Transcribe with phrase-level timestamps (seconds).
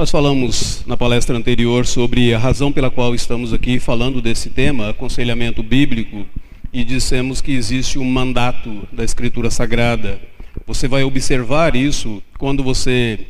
[0.00, 4.88] Nós falamos na palestra anterior sobre a razão pela qual estamos aqui falando desse tema,
[4.88, 6.24] aconselhamento bíblico,
[6.72, 10.18] e dissemos que existe um mandato da Escritura Sagrada.
[10.66, 13.26] Você vai observar isso quando você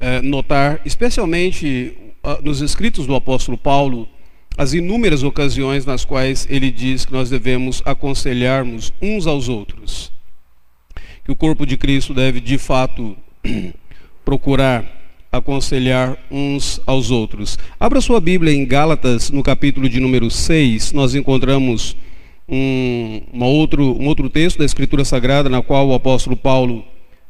[0.00, 4.08] eh, notar, especialmente ah, nos escritos do apóstolo Paulo,
[4.56, 10.10] as inúmeras ocasiões nas quais ele diz que nós devemos aconselharmos uns aos outros.
[11.24, 13.16] Que o corpo de Cristo deve, de fato,
[14.24, 14.97] procurar
[15.30, 17.58] aconselhar uns aos outros.
[17.78, 21.96] Abra sua Bíblia em Gálatas, no capítulo de número 6, nós encontramos
[22.48, 26.84] um, outro, um outro texto da Escritura Sagrada, na qual o apóstolo Paulo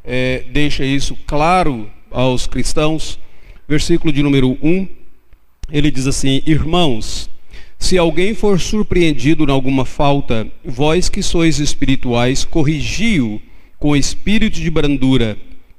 [0.04, 3.18] é, deixa isso claro aos cristãos.
[3.68, 4.88] Versículo de número 1,
[5.70, 7.28] ele diz assim: Irmãos,
[7.78, 13.42] se alguém for surpreendido em alguma falta, vós que sois espirituais, corrigiu
[13.78, 15.36] com espírito de brandura.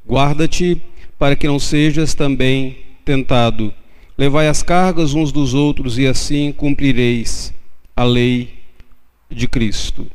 [0.07, 0.81] Guarda-te
[1.19, 3.73] para que não sejas também tentado.
[4.17, 7.53] Levai as cargas uns dos outros e assim cumprireis
[7.95, 8.53] a lei
[9.29, 10.07] de Cristo.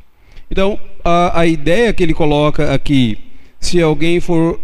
[0.51, 3.19] Então, a, a ideia que ele coloca aqui,
[3.61, 4.59] se alguém for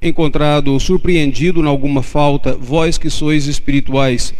[0.00, 4.32] encontrado ou surpreendido em alguma falta, vós que sois espirituais,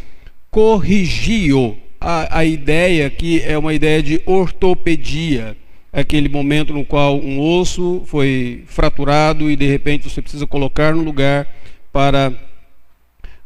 [0.50, 1.76] corrigi-o.
[2.00, 5.56] A, a ideia aqui é uma ideia de ortopedia
[5.92, 11.02] aquele momento no qual um osso foi fraturado e de repente você precisa colocar no
[11.02, 11.48] lugar
[11.92, 12.32] para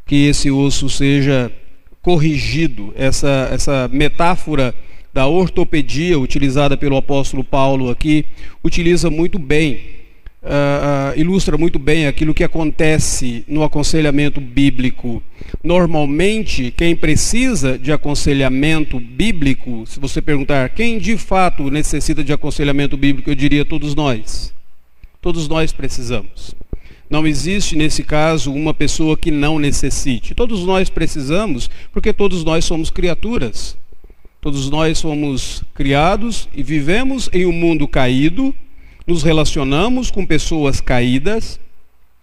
[0.05, 1.51] que esse osso seja
[2.01, 2.93] corrigido.
[2.95, 4.75] Essa, essa metáfora
[5.11, 8.25] da ortopedia utilizada pelo apóstolo Paulo aqui
[8.63, 10.04] utiliza muito bem
[10.45, 15.21] uh, ilustra muito bem aquilo que acontece no aconselhamento bíblico.
[15.63, 22.95] Normalmente, quem precisa de aconselhamento bíblico, se você perguntar quem de fato necessita de aconselhamento
[22.95, 24.53] bíblico, eu diria todos nós.
[25.21, 26.55] Todos nós precisamos.
[27.09, 30.33] Não existe nesse caso uma pessoa que não necessite.
[30.33, 33.77] Todos nós precisamos, porque todos nós somos criaturas.
[34.41, 38.53] Todos nós somos criados e vivemos em um mundo caído,
[39.05, 41.59] nos relacionamos com pessoas caídas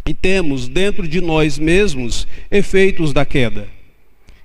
[0.07, 3.69] e temos dentro de nós mesmos efeitos da queda.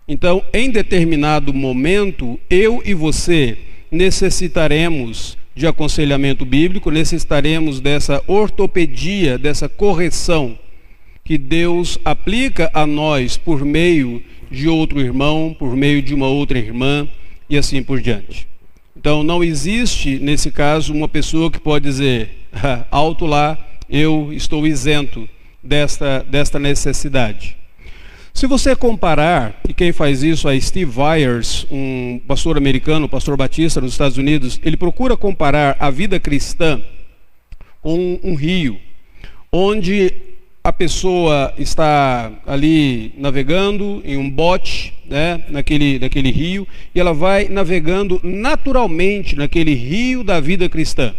[0.08, 3.58] Então, em determinado momento, eu e você
[3.92, 10.58] necessitaremos de aconselhamento bíblico, necessitaremos dessa ortopedia, dessa correção
[11.26, 16.58] que Deus aplica a nós por meio de outro irmão, por meio de uma outra
[16.58, 17.08] irmã
[17.50, 18.48] e assim por diante.
[19.00, 22.32] Então não existe, nesse caso, uma pessoa que pode dizer,
[22.90, 23.56] alto lá,
[23.88, 25.30] eu estou isento
[25.62, 27.56] desta, desta necessidade.
[28.34, 33.80] Se você comparar, e quem faz isso é Steve Vyers, um pastor americano, pastor batista
[33.80, 36.82] nos Estados Unidos, ele procura comparar a vida cristã
[37.84, 38.80] com um rio,
[39.52, 40.12] onde
[40.68, 47.48] a pessoa está ali navegando em um bote, né, naquele, naquele rio, e ela vai
[47.48, 51.16] navegando naturalmente naquele rio da vida cristã.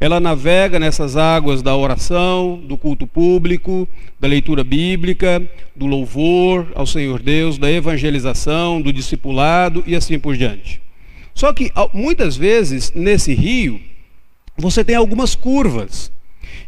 [0.00, 3.86] Ela navega nessas águas da oração, do culto público,
[4.18, 5.42] da leitura bíblica,
[5.76, 10.80] do louvor ao Senhor Deus, da evangelização, do discipulado e assim por diante.
[11.34, 13.78] Só que muitas vezes nesse rio
[14.56, 16.10] você tem algumas curvas.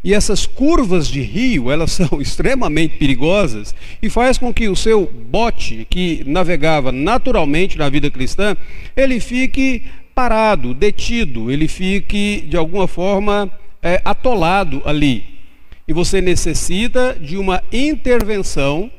[0.03, 5.05] E essas curvas de rio, elas são extremamente perigosas e faz com que o seu
[5.05, 8.55] bote, que navegava naturalmente na vida cristã,
[8.95, 13.51] ele fique parado, detido, ele fique de alguma forma
[13.83, 15.35] é, atolado ali.
[15.87, 18.89] E você necessita de uma intervenção,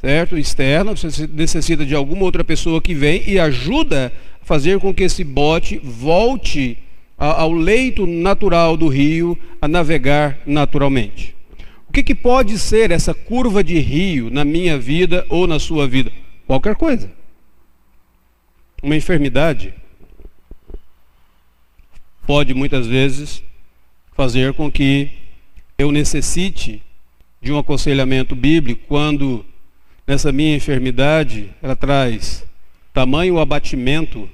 [0.00, 0.38] certo?
[0.38, 5.02] Externa, você necessita de alguma outra pessoa que vem e ajuda a fazer com que
[5.02, 6.78] esse bote volte
[7.30, 11.36] ao leito natural do rio a navegar naturalmente.
[11.88, 15.86] O que, que pode ser essa curva de rio na minha vida ou na sua
[15.86, 16.10] vida?
[16.46, 17.10] Qualquer coisa.
[18.82, 19.72] Uma enfermidade
[22.26, 23.42] pode muitas vezes
[24.14, 25.10] fazer com que
[25.78, 26.82] eu necessite
[27.40, 29.44] de um aconselhamento bíblico quando
[30.06, 32.44] nessa minha enfermidade ela traz
[32.92, 34.28] tamanho abatimento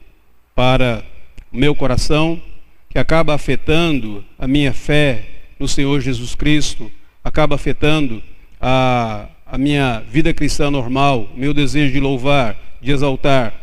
[0.55, 1.05] para
[1.53, 2.41] o meu coração,
[2.89, 5.25] que acaba afetando a minha fé
[5.59, 6.91] no Senhor Jesus Cristo,
[7.23, 8.23] acaba afetando
[8.61, 13.55] a, a minha vida cristã normal, meu desejo de louvar, de exaltar,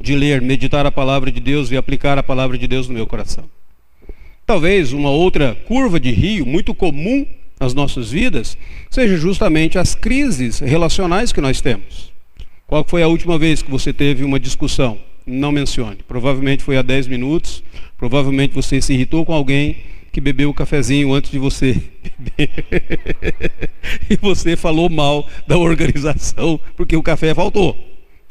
[0.00, 3.06] de ler, meditar a palavra de Deus e aplicar a palavra de Deus no meu
[3.06, 3.44] coração.
[4.46, 7.26] Talvez uma outra curva de rio muito comum
[7.60, 8.56] nas nossas vidas
[8.88, 12.12] seja justamente as crises relacionais que nós temos.
[12.66, 14.98] Qual foi a última vez que você teve uma discussão?
[15.26, 15.98] Não mencione.
[16.06, 17.62] Provavelmente foi há 10 minutos,
[17.98, 19.76] Provavelmente você se irritou com alguém
[20.12, 21.76] que bebeu o cafezinho antes de você
[22.18, 22.50] beber.
[24.08, 27.76] e você falou mal da organização porque o café faltou.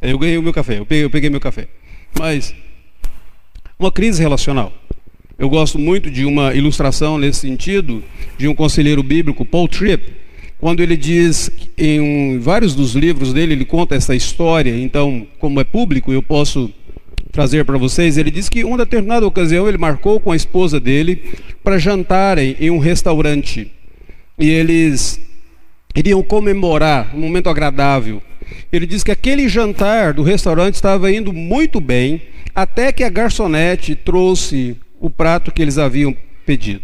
[0.01, 1.67] Eu ganhei o meu café, eu peguei, eu peguei meu café.
[2.17, 2.55] Mas
[3.77, 4.73] uma crise relacional.
[5.37, 8.03] Eu gosto muito de uma ilustração nesse sentido
[8.37, 10.11] de um conselheiro bíblico, Paul Tripp,
[10.59, 15.59] quando ele diz em um, vários dos livros dele, ele conta essa história, então, como
[15.59, 16.73] é público, eu posso
[17.37, 18.17] trazer para vocês.
[18.17, 21.21] Ele diz que uma determinada ocasião ele marcou com a esposa dele
[21.63, 23.71] para jantarem em um restaurante.
[24.39, 25.21] E eles
[25.95, 28.23] iriam comemorar um momento agradável.
[28.71, 32.23] Ele diz que aquele jantar do restaurante estava indo muito bem,
[32.55, 36.81] até que a garçonete trouxe o prato que eles haviam pedido.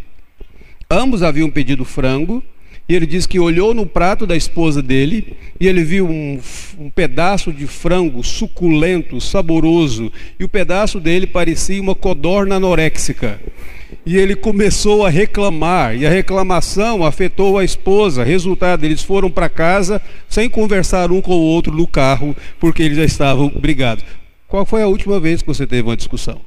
[0.87, 2.43] Ambos haviam pedido frango,
[2.87, 6.39] e ele diz que olhou no prato da esposa dele e ele viu um,
[6.77, 13.39] um, pedaço de frango suculento, saboroso, e o pedaço dele parecia uma codorna anoréxica.
[14.05, 18.23] E ele começou a reclamar, e a reclamação afetou a esposa.
[18.23, 22.97] Resultado, eles foram para casa sem conversar um com o outro no carro, porque eles
[22.97, 24.03] já estavam brigados.
[24.45, 26.41] Qual foi a última vez que você teve uma discussão?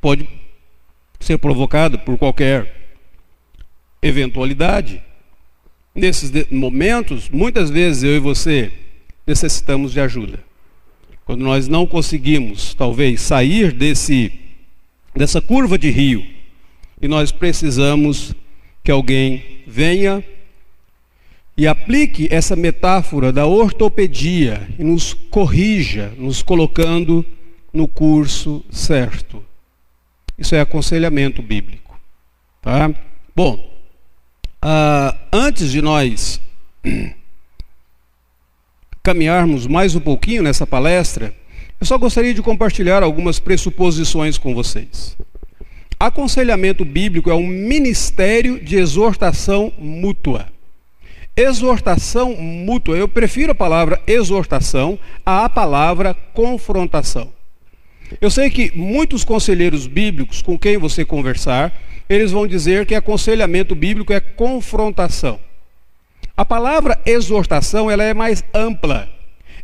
[0.00, 0.28] Pode
[1.20, 2.74] ser provocada por qualquer
[4.02, 5.00] eventualidade.
[6.00, 8.72] Nesses momentos, muitas vezes eu e você
[9.26, 10.42] necessitamos de ajuda.
[11.26, 14.32] Quando nós não conseguimos, talvez, sair desse,
[15.14, 16.24] dessa curva de rio,
[17.02, 18.34] e nós precisamos
[18.82, 20.24] que alguém venha
[21.54, 27.22] e aplique essa metáfora da ortopedia e nos corrija, nos colocando
[27.74, 29.44] no curso certo.
[30.38, 32.00] Isso é aconselhamento bíblico.
[32.62, 32.90] Tá?
[33.36, 33.69] Bom,
[34.62, 36.38] Uh, antes de nós
[39.02, 41.34] caminharmos mais um pouquinho nessa palestra,
[41.80, 45.16] eu só gostaria de compartilhar algumas pressuposições com vocês.
[45.98, 50.46] Aconselhamento bíblico é um ministério de exortação mútua.
[51.34, 57.32] Exortação mútua, eu prefiro a palavra exortação à palavra confrontação.
[58.20, 61.72] Eu sei que muitos conselheiros bíblicos com quem você conversar
[62.10, 65.38] eles vão dizer que aconselhamento bíblico é confrontação.
[66.36, 69.08] A palavra exortação ela é mais ampla.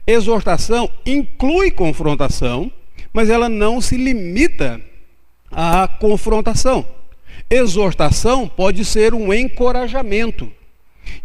[0.07, 2.71] Exortação inclui confrontação,
[3.13, 4.81] mas ela não se limita
[5.51, 6.87] à confrontação.
[7.51, 10.49] Exortação pode ser um encorajamento.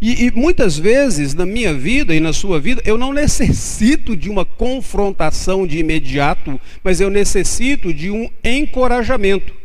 [0.02, 4.28] E, e, muitas vezes na minha vida e na sua vida, eu não necessito de
[4.28, 9.61] uma confrontação de imediato, mas eu necessito de um encorajamento.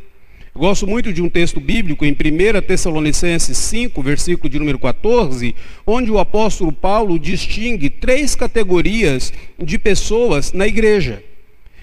[0.57, 5.55] Eu gosto muito de um texto bíblico em 1 Tessalonicenses 5, versículo de número 14,
[5.87, 11.23] onde o apóstolo Paulo distingue três categorias de pessoas na igreja.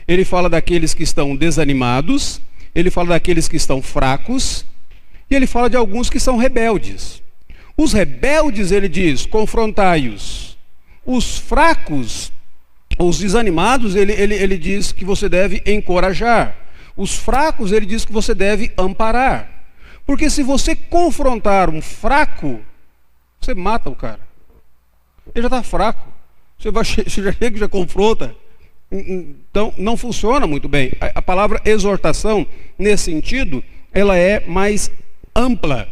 [0.08, 2.42] Ele fala daqueles que estão desanimados,
[2.74, 4.66] ele fala daqueles que estão fracos,
[5.30, 7.22] e ele fala de alguns que são rebeldes.
[7.78, 10.58] Os rebeldes, ele diz, confrontai-os.
[11.06, 12.31] Os fracos,
[12.98, 16.62] os desanimados, ele, ele, ele diz que você deve encorajar.
[16.95, 19.50] Os fracos, ele diz que você deve amparar.
[20.06, 22.60] Porque se você confrontar um fraco,
[23.40, 24.19] você mata o cara.
[25.34, 26.07] Ele já está fraco.
[26.57, 28.36] Você, vai, você já chega e já confronta.
[28.92, 30.92] Então, não funciona muito bem.
[31.01, 32.45] A, a palavra exortação,
[32.78, 34.92] nesse sentido, ela é mais
[35.36, 35.88] ampla.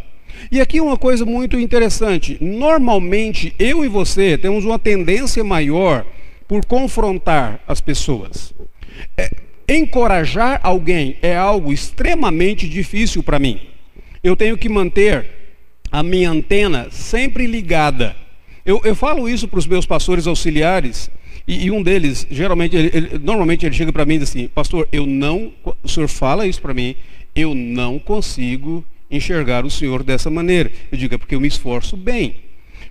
[0.51, 2.37] E aqui uma coisa muito interessante.
[2.41, 6.05] Normalmente, eu e você temos uma tendência maior
[6.47, 8.53] por confrontar as pessoas.
[9.17, 9.31] É,
[9.73, 13.61] Encorajar alguém é algo extremamente difícil para mim.
[14.21, 15.25] Eu tenho que manter
[15.89, 18.13] a minha antena sempre ligada.
[18.65, 21.09] Eu, eu falo isso para os meus pastores auxiliares,
[21.47, 24.49] e, e um deles, geralmente, ele, ele, normalmente ele chega para mim e diz assim:
[24.49, 26.93] Pastor, eu não, o senhor fala isso para mim,
[27.33, 30.69] eu não consigo enxergar o senhor dessa maneira.
[30.91, 32.35] Eu digo: é porque eu me esforço bem.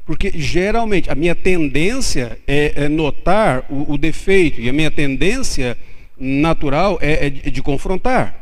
[0.06, 5.76] Porque geralmente a minha tendência é, é notar o, o defeito, e a minha tendência
[6.20, 8.36] natural é, é de, confrontar.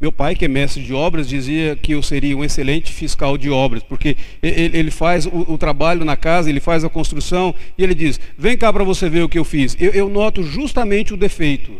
[0.00, 3.50] Meu pai, que é mestre de obras, dizia que eu seria um excelente fiscal de
[3.50, 7.82] obras, porque ele, ele faz o, o, trabalho na casa, ele faz a construção, e
[7.82, 9.76] ele diz: Vem cá para você ver o que eu fiz.
[9.80, 11.72] Eu, eu, noto justamente o defeito.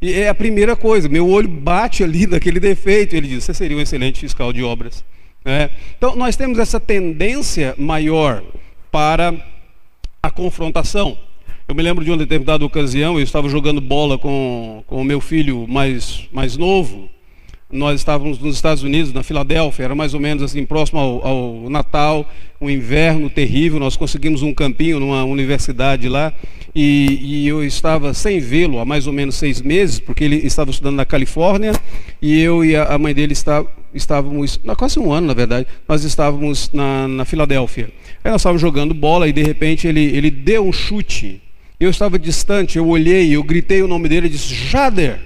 [0.00, 3.16] E é a primeira coisa, meu olho bate ali naquele defeito.
[3.16, 5.02] Ele diz: Você seria um excelente fiscal de obras.
[5.44, 5.70] É.
[5.96, 8.44] Então, nós temos essa tendência maior
[8.90, 9.34] para
[10.22, 11.18] a confrontação.
[11.72, 15.22] Eu me lembro de uma determinada ocasião, eu estava jogando bola com, com o meu
[15.22, 17.08] filho mais, mais novo.
[17.70, 21.70] Nós estávamos nos Estados Unidos, na Filadélfia, era mais ou menos assim, próximo ao, ao
[21.70, 22.28] Natal,
[22.60, 23.80] um inverno terrível.
[23.80, 26.34] Nós conseguimos um campinho numa universidade lá
[26.74, 30.70] e, e eu estava sem vê-lo há mais ou menos seis meses, porque ele estava
[30.70, 31.72] estudando na Califórnia
[32.20, 33.64] e eu e a, mãe dele está,
[33.94, 37.88] estávamos, quase um ano na verdade, nós estávamos na, na Filadélfia.
[38.22, 41.40] Aí nós estávamos jogando bola e de repente ele, ele deu um chute.
[41.82, 45.20] Eu estava distante, eu olhei, eu gritei o nome dele e disse, Jader.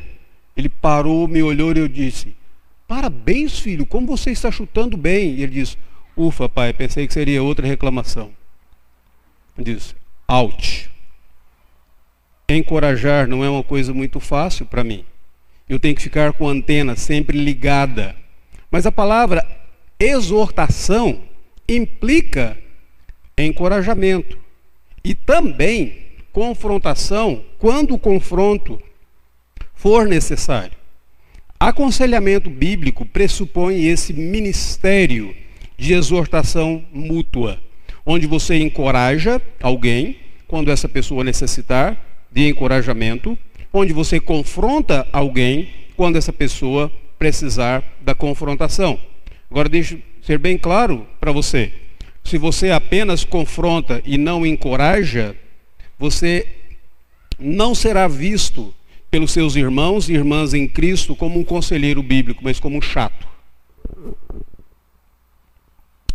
[0.56, 2.34] Ele parou, me olhou e eu disse,
[2.88, 5.34] parabéns filho, como você está chutando bem.
[5.34, 5.76] E ele disse,
[6.16, 8.30] ufa pai, pensei que seria outra reclamação.
[9.58, 9.94] Ele disse,
[10.26, 10.90] out.
[12.48, 15.04] Encorajar não é uma coisa muito fácil para mim.
[15.68, 18.16] Eu tenho que ficar com a antena sempre ligada.
[18.70, 19.46] Mas a palavra
[20.00, 21.20] exortação
[21.68, 22.56] implica
[23.36, 24.38] encorajamento
[25.04, 26.05] e também
[26.36, 28.78] confrontação quando o confronto
[29.74, 30.76] for necessário.
[31.58, 35.34] Aconselhamento bíblico pressupõe esse ministério
[35.78, 37.58] de exortação mútua,
[38.04, 41.96] onde você encoraja alguém quando essa pessoa necessitar
[42.30, 43.38] de encorajamento,
[43.72, 49.00] onde você confronta alguém quando essa pessoa precisar da confrontação.
[49.50, 51.72] Agora deixe ser bem claro para você.
[52.22, 55.34] Se você apenas confronta e não encoraja,
[55.98, 56.46] você
[57.38, 58.74] não será visto
[59.10, 63.26] pelos seus irmãos e irmãs em Cristo como um conselheiro bíblico, mas como um chato.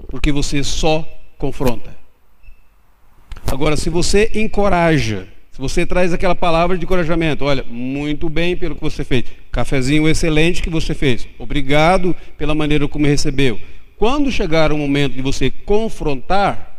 [0.08, 1.08] Porque você só
[1.38, 1.96] confronta.
[3.48, 8.76] Agora, se você encoraja, se você traz aquela palavra de encorajamento, olha, muito bem pelo
[8.76, 13.60] que você fez, cafezinho excelente que você fez, obrigado pela maneira como recebeu.
[13.98, 16.71] Quando chegar o momento de você confrontar,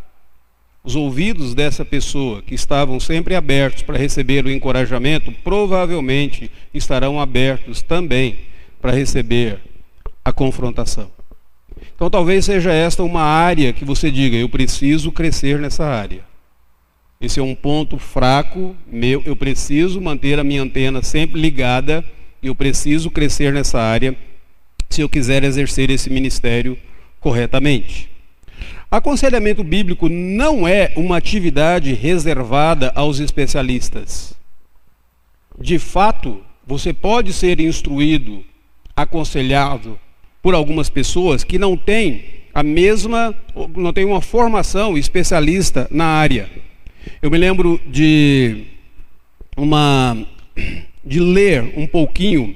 [0.84, 7.82] os ouvidos dessa pessoa, que estavam sempre abertos para receber o encorajamento, provavelmente estarão abertos
[7.82, 8.38] também
[8.80, 9.60] para receber
[10.24, 11.10] a confrontação.
[11.94, 16.24] Então, talvez seja esta uma área que você diga: eu preciso crescer nessa área.
[17.20, 22.04] Esse é um ponto fraco meu, eu preciso manter a minha antena sempre ligada,
[22.42, 24.16] eu preciso crescer nessa área
[24.90, 26.76] se eu quiser exercer esse ministério
[27.20, 28.11] corretamente.
[28.92, 34.34] Aconselhamento bíblico não é uma atividade reservada aos especialistas.
[35.58, 38.44] De fato, você pode ser instruído,
[38.94, 39.98] aconselhado
[40.42, 42.22] por algumas pessoas que não têm
[42.52, 43.34] a mesma,
[43.74, 46.50] não têm uma formação especialista na área.
[47.22, 48.64] Eu me lembro de
[49.56, 50.18] uma
[51.02, 52.54] de ler um pouquinho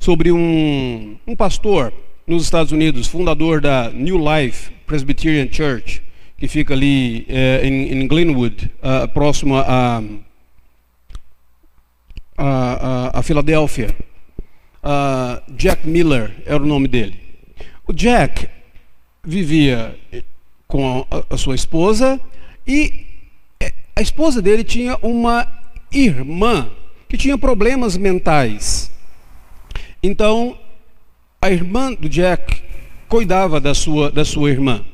[0.00, 1.92] sobre um, um pastor
[2.28, 6.02] nos Estados Unidos, fundador da New Life Presbyterian Church,
[6.36, 10.02] que fica ali é, em, Glenwood, uh, próximo a,
[12.36, 12.42] a,
[13.16, 13.96] a, a Filadélfia.
[14.84, 17.18] Uh, Jack Miller era o nome dele.
[17.86, 18.46] O Jack
[19.24, 19.98] vivia
[20.66, 22.20] com a, a sua esposa
[22.66, 23.06] e
[23.58, 25.48] é, a esposa dele tinha uma
[25.90, 26.70] irmã
[27.08, 28.92] que tinha problemas mentais.
[30.02, 30.58] Então,
[31.48, 32.60] a irmã do Jack
[33.08, 34.84] cuidava da sua, da sua irmã.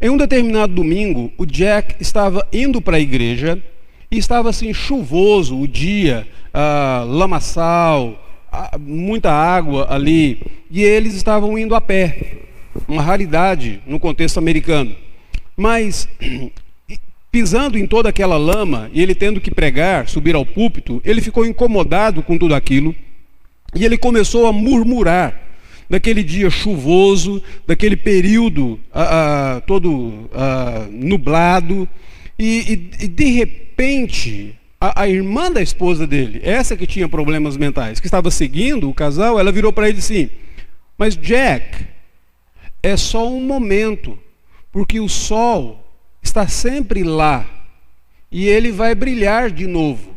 [0.00, 3.62] Em um determinado domingo, o Jack estava indo para a igreja
[4.10, 8.18] e estava assim chuvoso o dia, ah, lamaçal,
[8.80, 12.38] muita água ali, e eles estavam indo a pé.
[12.88, 14.96] Uma raridade no contexto americano.
[15.54, 16.08] Mas
[17.30, 21.44] pisando em toda aquela lama e ele tendo que pregar, subir ao púlpito, ele ficou
[21.44, 22.94] incomodado com tudo aquilo
[23.74, 25.41] e ele começou a murmurar
[25.92, 31.86] daquele dia chuvoso, daquele período ah, ah, todo ah, nublado,
[32.38, 37.58] e, e, e, de repente a, a, irmã da esposa dele, essa que tinha problemas
[37.58, 40.30] mentais, que estava seguindo o casal, ela virou para ele assim:
[40.96, 41.86] Mas Jack,
[42.82, 44.18] é só um momento,
[44.72, 47.46] porque o sol está sempre lá
[48.30, 50.16] e ele vai brilhar de novo.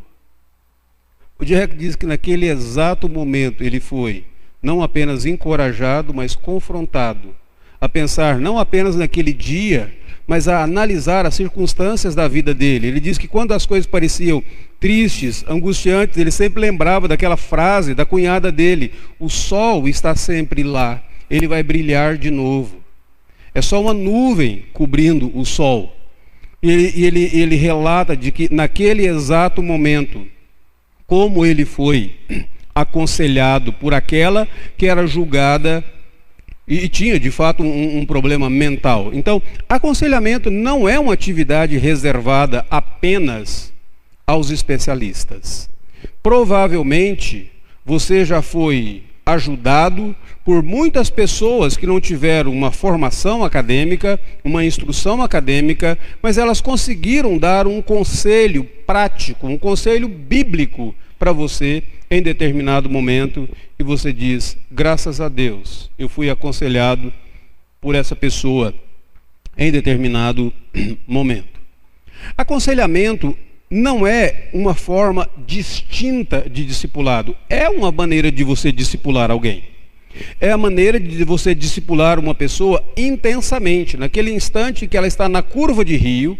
[1.37, 4.23] O Jack diz que naquele exato momento ele foi
[4.65, 7.35] não apenas encorajado, mas confrontado
[7.79, 9.93] a pensar não apenas naquele dia,
[10.25, 12.87] mas a analisar as circunstâncias da vida dele.
[12.87, 14.43] Ele diz que quando as coisas pareciam
[14.79, 21.03] tristes, angustiantes, ele sempre lembrava daquela frase da cunhada dele: O sol está sempre lá,
[21.29, 22.77] ele vai brilhar de novo.
[23.53, 25.95] É só uma nuvem cobrindo o sol.
[26.61, 30.25] E ele, ele, ele relata de que naquele exato momento,
[31.05, 32.15] como ele foi
[32.75, 34.45] aconselhado por aquela
[34.77, 35.81] que era julgada
[36.67, 39.11] e tinha de fato um, um, problema mental.
[39.13, 43.71] Então, aconselhamento não é uma atividade reservada apenas
[44.27, 45.69] aos especialistas.
[46.21, 47.51] Provavelmente
[47.85, 55.21] você já foi ajudado por muitas pessoas que não tiveram uma formação acadêmica, uma instrução
[55.21, 61.81] acadêmica, mas elas conseguiram dar um conselho prático, um conselho bíblico para você
[62.15, 67.11] em determinado momento e você diz: graças a Deus, eu fui aconselhado
[67.81, 68.73] por essa pessoa
[69.57, 70.51] em determinado
[71.07, 71.59] momento.
[72.37, 73.37] Aconselhamento
[73.69, 79.63] não é uma forma distinta de discipulado, é uma maneira de você discipular alguém.
[80.39, 85.41] É a maneira de você discipular uma pessoa intensamente, naquele instante que ela está na
[85.41, 86.39] curva de rio,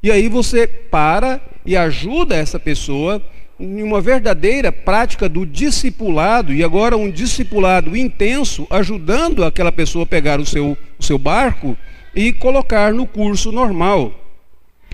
[0.00, 3.22] e aí você para e ajuda essa pessoa
[3.58, 10.06] em uma verdadeira prática do discipulado, e agora um discipulado intenso, ajudando aquela pessoa a
[10.06, 11.76] pegar o seu, o seu barco
[12.14, 14.12] e colocar no curso normal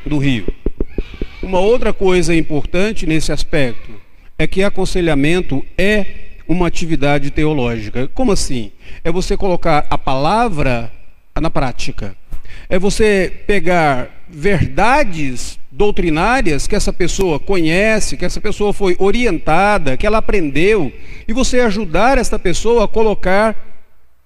[0.05, 0.47] do rio.
[1.43, 3.93] Uma outra coisa importante nesse aspecto
[4.39, 6.07] é que aconselhamento é
[6.49, 8.09] uma atividade teológica.
[8.09, 8.73] Como assim?
[9.05, 10.91] É você colocar a palavra
[11.41, 12.17] na prática.
[12.69, 20.07] É você pegar verdades doutrinárias que essa pessoa conhece, que essa pessoa foi orientada, que
[20.07, 20.93] ela aprendeu,
[21.29, 23.57] e você ajudar essa pessoa a colocar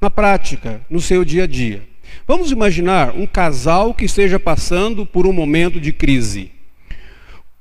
[0.00, 1.82] na prática, no seu dia a dia.
[2.26, 6.50] Vamos imaginar um casal que esteja passando por um momento de crise.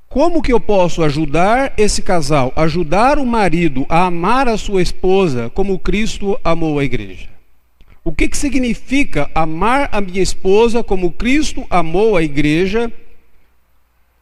[0.08, 5.50] Como que eu posso ajudar esse casal, ajudar o marido a amar a sua esposa
[5.50, 7.28] como Cristo amou a igreja?
[8.04, 12.92] O que, que significa amar a minha esposa como Cristo amou a igreja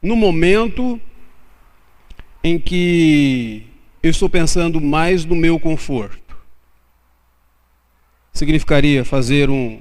[0.02, 1.00] no momento
[2.42, 3.64] em que
[4.02, 6.36] eu estou pensando mais no meu conforto?
[8.32, 9.80] Significaria fazer um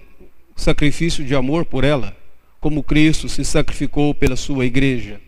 [0.56, 2.16] sacrifício de amor por ela,
[2.60, 5.20] como Cristo se sacrificou pela sua igreja?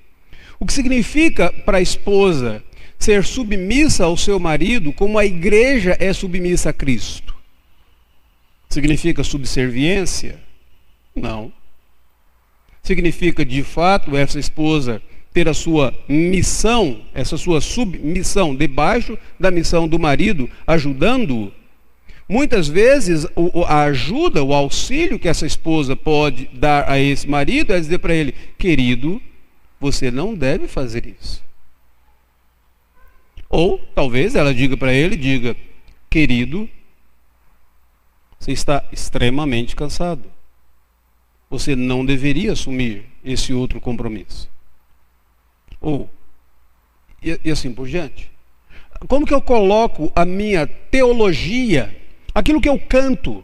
[0.59, 2.63] O que significa para a esposa
[3.00, 7.35] ser submissa ao seu marido como a igreja é submissa a Cristo?
[8.69, 10.39] Significa subserviência?
[11.15, 11.51] Não.
[12.83, 15.01] Significa de fato essa esposa
[15.33, 21.51] ter a sua missão, essa sua submissão debaixo da missão do marido, ajudando-o?
[22.27, 23.25] Muitas vezes
[23.67, 28.13] a ajuda, o auxílio que essa esposa pode dar a esse marido é dizer para
[28.13, 29.21] ele: querido,
[29.79, 31.43] você não deve fazer isso.
[33.49, 35.55] Ou talvez ela diga para ele, diga,
[36.10, 36.67] querido,
[38.39, 40.33] você está extremamente cansado.
[41.53, 44.49] Você não deveria assumir esse outro compromisso.
[45.79, 46.09] Ou,
[47.23, 48.31] e, e assim por diante.
[49.07, 51.95] Como que eu coloco a minha teologia,
[52.33, 53.43] aquilo que eu canto,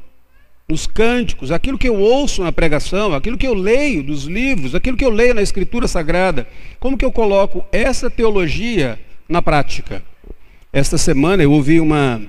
[0.67, 4.97] nos cânticos, aquilo que eu ouço na pregação, aquilo que eu leio dos livros, aquilo
[4.97, 6.47] que eu leio na Escritura Sagrada,
[6.79, 10.01] como que eu coloco essa teologia na prática?
[10.73, 12.19] Esta semana eu ouvi uma,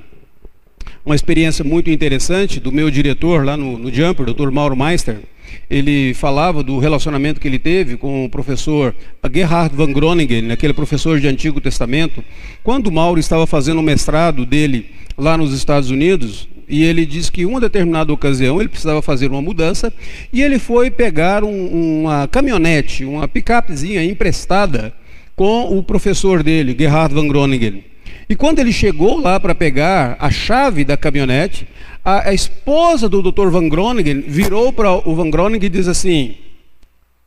[1.06, 4.50] uma experiência muito interessante do meu diretor lá no, no Jumper, Dr.
[4.50, 5.20] Mauro Meister.
[5.68, 8.94] Ele falava do relacionamento que ele teve com o professor
[9.32, 12.24] Gerhard van Groningen, aquele professor de Antigo Testamento,
[12.62, 17.44] quando Mauro estava fazendo o mestrado dele lá nos Estados Unidos, e ele disse que
[17.44, 19.92] uma determinada ocasião ele precisava fazer uma mudança
[20.32, 24.94] e ele foi pegar um, uma caminhonete, uma picapezinha emprestada
[25.34, 27.89] com o professor dele, Gerhard van Groningen.
[28.30, 31.66] E quando ele chegou lá para pegar a chave da caminhonete,
[32.04, 33.48] a, a esposa do Dr.
[33.48, 36.36] Van Groningen virou para o Van Groningen e diz assim: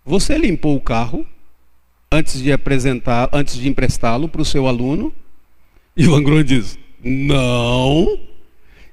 [0.05, 1.25] Você limpou o carro
[2.09, 5.13] antes de apresentar, antes de emprestá-lo para o seu aluno?
[5.97, 8.17] E Van Groningen diz: Não.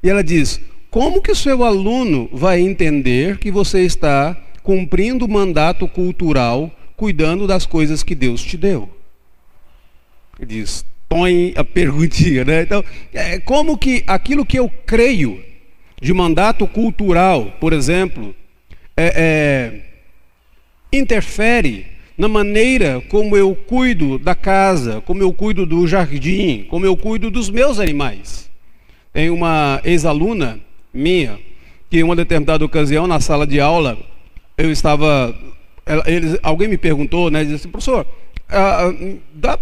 [0.03, 5.31] E ela diz: como que o seu aluno vai entender que você está cumprindo o
[5.31, 8.91] mandato cultural, cuidando das coisas que Deus te deu?
[10.37, 12.63] Ele diz: põe a perguntinha, né?
[12.63, 15.43] Então, é, como que aquilo que eu creio
[16.01, 18.33] de mandato cultural, por exemplo,
[18.97, 21.85] é, é, interfere
[22.17, 27.29] na maneira como eu cuido da casa, como eu cuido do jardim, como eu cuido
[27.29, 28.49] dos meus animais.
[29.13, 30.61] Tem uma ex-aluna
[30.95, 31.41] minha
[31.91, 33.99] que em uma determinada ocasião na sala de aula
[34.57, 35.35] eu estava,
[36.07, 38.07] eles, alguém me perguntou, né, disse assim, professor,
[38.49, 38.95] ah,
[39.35, 39.59] dá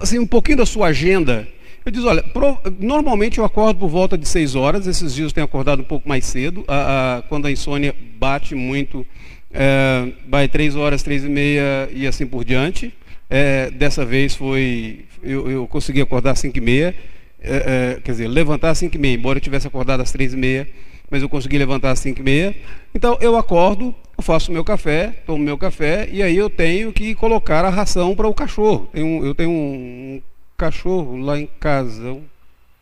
[0.00, 1.46] assim um pouquinho da sua agenda.
[1.84, 5.34] Eu disse, olha, pro, normalmente eu acordo por volta de 6 horas, esses dias eu
[5.34, 9.06] tenho acordado um pouco mais cedo, a, a, quando a insônia bate muito,
[9.50, 12.92] é, vai 3 horas, 3 e meia e assim por diante.
[13.30, 16.94] É, dessa vez foi, eu, eu consegui acordar às 5 e meia
[17.42, 20.34] é, é, quer dizer, levantar às 5 e meia, embora eu tivesse acordado às 3
[20.34, 20.68] e meia,
[21.10, 22.54] mas eu consegui levantar às 5 e meia.
[22.94, 27.14] Então eu acordo, eu faço meu café, tomo meu café, e aí eu tenho que
[27.14, 28.86] colocar a ração para o cachorro.
[28.92, 30.22] Tenho, eu tenho um, um
[30.58, 32.22] cachorro lá em casa, um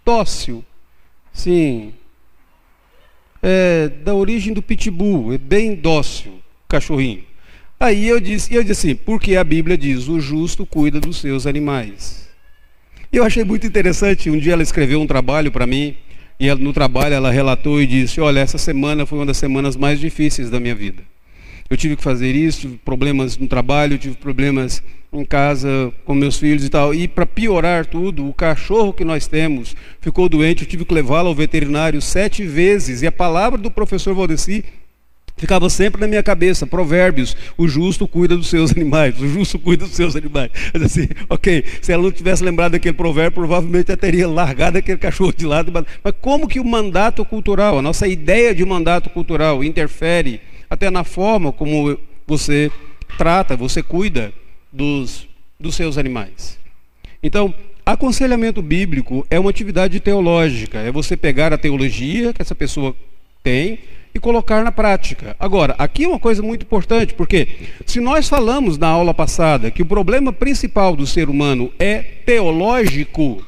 [0.05, 0.65] dócil,
[1.33, 1.95] sim,
[3.41, 7.23] é, da origem do pitbull, é bem dócil, cachorrinho.
[7.79, 11.47] Aí eu disse, eu disse assim, porque a Bíblia diz, o justo cuida dos seus
[11.47, 12.29] animais.
[13.13, 14.29] E eu achei muito interessante.
[14.29, 15.95] Um dia ela escreveu um trabalho para mim,
[16.41, 19.77] e ela, no trabalho ela relatou e disse: Olha, essa semana foi uma das semanas
[19.77, 21.03] mais difíceis da minha vida.
[21.71, 26.39] Eu tive que fazer isso, tive problemas no trabalho, tive problemas em casa com meus
[26.39, 26.95] filhos e tal.
[26.95, 31.29] E para piorar tudo, o cachorro que nós temos ficou doente, eu tive que levá-lo
[31.29, 33.03] ao veterinário sete vezes.
[33.03, 34.65] E a palavra do professor Valdeci
[35.37, 39.85] ficava sempre na minha cabeça, provérbios, o justo cuida dos seus animais, o justo cuida
[39.85, 40.51] dos seus animais.
[40.73, 44.99] Mas assim, ok, se ela não tivesse lembrado daquele provérbio, provavelmente ela teria largado aquele
[44.99, 45.71] cachorro de lado.
[45.73, 51.05] Mas como que o mandato cultural, a nossa ideia de mandato cultural interfere até na
[51.05, 52.71] forma como você
[53.17, 54.33] trata, você cuida
[54.73, 55.29] dos,
[55.59, 56.59] dos seus animais.
[57.23, 57.55] Então,
[57.85, 62.95] aconselhamento bíblico é uma atividade teológica, é você pegar a teologia que essa pessoa
[63.43, 63.79] tem
[64.15, 65.37] e colocar na prática.
[65.39, 67.49] Agora, aqui é uma coisa muito importante, porque
[67.87, 73.45] se nós falamos na aula passada que o problema principal do ser humano é teológico,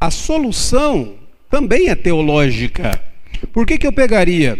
[0.00, 1.14] a solução
[1.48, 3.00] também é teológica.
[3.52, 4.58] Por que, que eu pegaria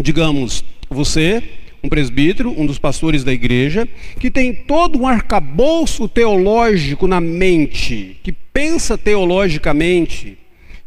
[0.00, 1.42] digamos, você,
[1.82, 3.88] um presbítero, um dos pastores da igreja,
[4.20, 10.38] que tem todo um arcabouço teológico na mente, que pensa teologicamente,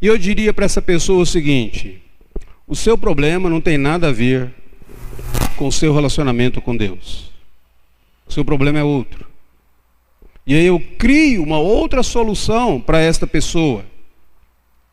[0.02, 2.02] e eu diria para essa pessoa o seguinte:
[2.68, 4.52] o seu problema não tem nada a ver
[5.56, 7.32] com o seu relacionamento com Deus.
[8.28, 9.26] O seu problema é outro.
[10.48, 13.86] E aí eu crio uma outra solução para esta pessoa,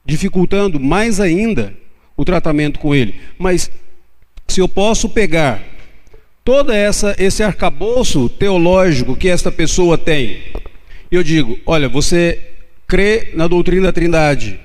[0.05, 1.77] dificultando mais ainda
[2.17, 3.15] o tratamento com ele.
[3.39, 3.71] Mas
[4.53, 5.63] se eu posso pegar
[6.45, 10.43] todo essa, esse arcabouço teológico que esta pessoa tem,
[11.11, 12.39] eu digo: olha, você
[12.87, 14.61] crê na doutrina da Trindade?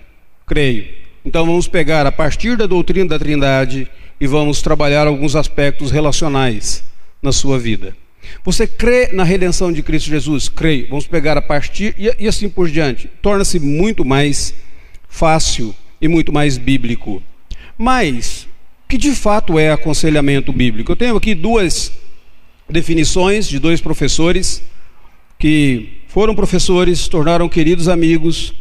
[0.45, 0.87] Creio.
[1.23, 3.87] Então vamos pegar a partir da doutrina da Trindade
[4.19, 6.83] e vamos trabalhar alguns aspectos relacionais
[7.21, 7.95] na sua vida.
[8.43, 10.49] Você crê na redenção de Cristo Jesus?
[10.49, 10.89] Creio.
[10.89, 13.09] Vamos pegar a partir e assim por diante.
[13.21, 14.53] Torna-se muito mais
[15.07, 17.23] fácil e muito mais bíblico.
[17.77, 18.47] Mas
[18.87, 20.91] que de fato é aconselhamento bíblico?
[20.91, 21.91] Eu tenho aqui duas
[22.69, 24.63] definições de dois professores
[25.37, 28.53] que foram professores, tornaram queridos amigos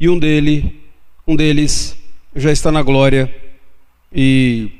[0.00, 0.80] e um dele,
[1.26, 1.96] um deles
[2.34, 3.32] já está na glória
[4.12, 4.70] e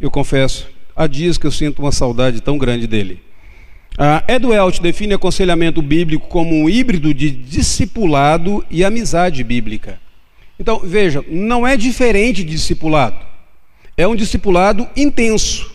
[0.00, 3.20] eu confesso, há dias que eu sinto uma saudade tão grande dele.
[3.98, 10.00] Uh, Ed Welch define aconselhamento bíblico como um híbrido de discipulado e amizade bíblica.
[10.58, 13.29] Então, veja, não é diferente de discipulado.
[14.00, 15.70] É um discipulado intenso,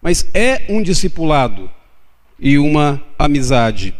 [0.00, 1.70] mas é um discipulado
[2.40, 3.92] e uma amizade.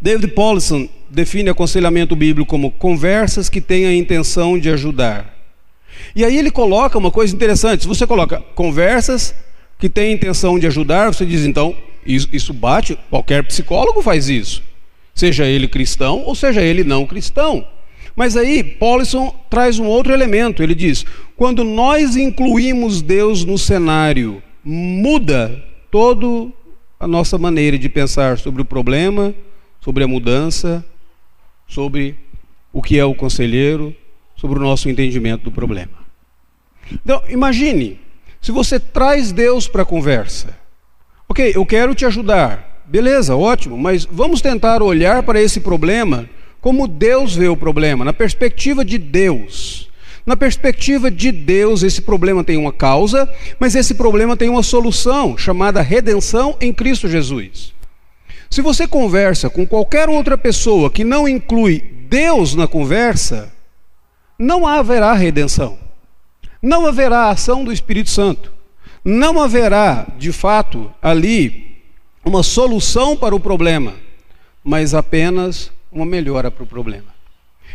[0.00, 5.36] David Paulson define aconselhamento bíblico como conversas que têm a intenção de ajudar.
[6.14, 7.82] E aí ele coloca uma coisa interessante.
[7.82, 9.34] Se você coloca conversas
[9.76, 14.62] que têm a intenção de ajudar, você diz então, isso, bate, qualquer psicólogo faz isso.
[15.16, 17.66] Seja ele cristão ou seja ele não cristão.
[18.14, 20.62] Mas aí Paulson traz um outro elemento.
[20.62, 21.04] Ele diz:
[21.38, 26.52] quando nós incluímos Deus no cenário, muda toda
[26.98, 29.32] a nossa maneira de pensar sobre o problema,
[29.80, 30.84] sobre a mudança,
[31.68, 32.16] sobre
[32.72, 33.94] o que é o conselheiro,
[34.34, 35.92] sobre o nosso entendimento do problema.
[36.92, 38.00] Então, imagine,
[38.42, 40.58] se você traz Deus para a conversa.
[41.28, 42.82] Ok, eu quero te ajudar.
[42.84, 46.28] Beleza, ótimo, mas vamos tentar olhar para esse problema
[46.60, 49.87] como Deus vê o problema, na perspectiva de Deus.
[50.28, 53.26] Na perspectiva de Deus, esse problema tem uma causa,
[53.58, 57.72] mas esse problema tem uma solução, chamada redenção em Cristo Jesus.
[58.50, 63.50] Se você conversa com qualquer outra pessoa que não inclui Deus na conversa,
[64.38, 65.78] não haverá redenção.
[66.60, 68.52] Não haverá ação do Espírito Santo.
[69.02, 71.78] Não haverá, de fato, ali
[72.22, 73.94] uma solução para o problema,
[74.62, 77.14] mas apenas uma melhora para o problema.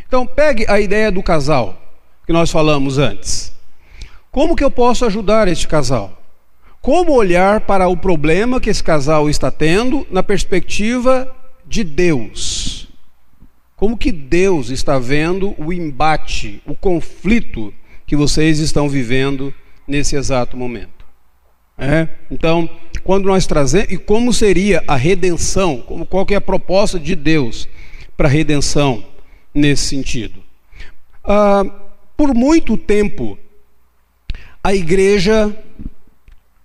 [0.07, 1.79] Então, pegue a ideia do casal
[2.25, 3.53] que nós falamos antes.
[4.31, 6.21] Como que eu posso ajudar este casal?
[6.81, 11.33] Como olhar para o problema que esse casal está tendo na perspectiva
[11.65, 12.89] de Deus?
[13.75, 17.73] Como que Deus está vendo o embate, o conflito
[18.05, 19.53] que vocês estão vivendo
[19.87, 21.05] nesse exato momento?
[21.77, 22.07] É?
[22.29, 22.69] Então,
[23.03, 27.15] quando nós trazemos e como seria a redenção, como qual que é a proposta de
[27.15, 27.67] Deus
[28.15, 29.03] para a redenção
[29.53, 30.41] nesse sentido.
[31.23, 31.65] Ah,
[32.15, 33.37] por muito tempo,
[34.63, 35.55] a igreja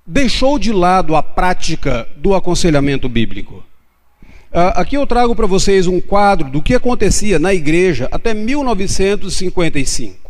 [0.06, 3.62] deixou de lado a prática do aconselhamento bíblico.
[4.52, 10.28] Ah, aqui eu trago para vocês um quadro do que acontecia na igreja até 1955.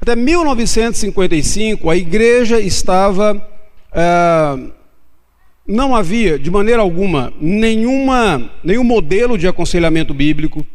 [0.00, 3.46] Até 1955, a igreja estava.
[3.92, 4.58] Ah,
[5.66, 10.66] não havia, de maneira alguma, nenhuma, nenhum modelo de aconselhamento bíblico,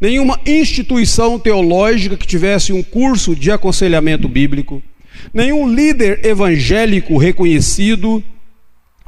[0.00, 4.82] nenhuma instituição teológica que tivesse um curso de aconselhamento bíblico,
[5.34, 8.22] nenhum líder evangélico reconhecido,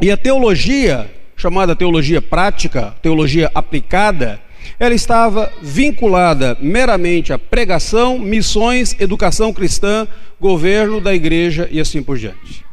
[0.00, 4.40] e a teologia, chamada teologia prática, teologia aplicada,
[4.78, 10.07] ela estava vinculada meramente à pregação, missões, educação cristã,
[10.40, 12.64] governo da igreja e assim por diante.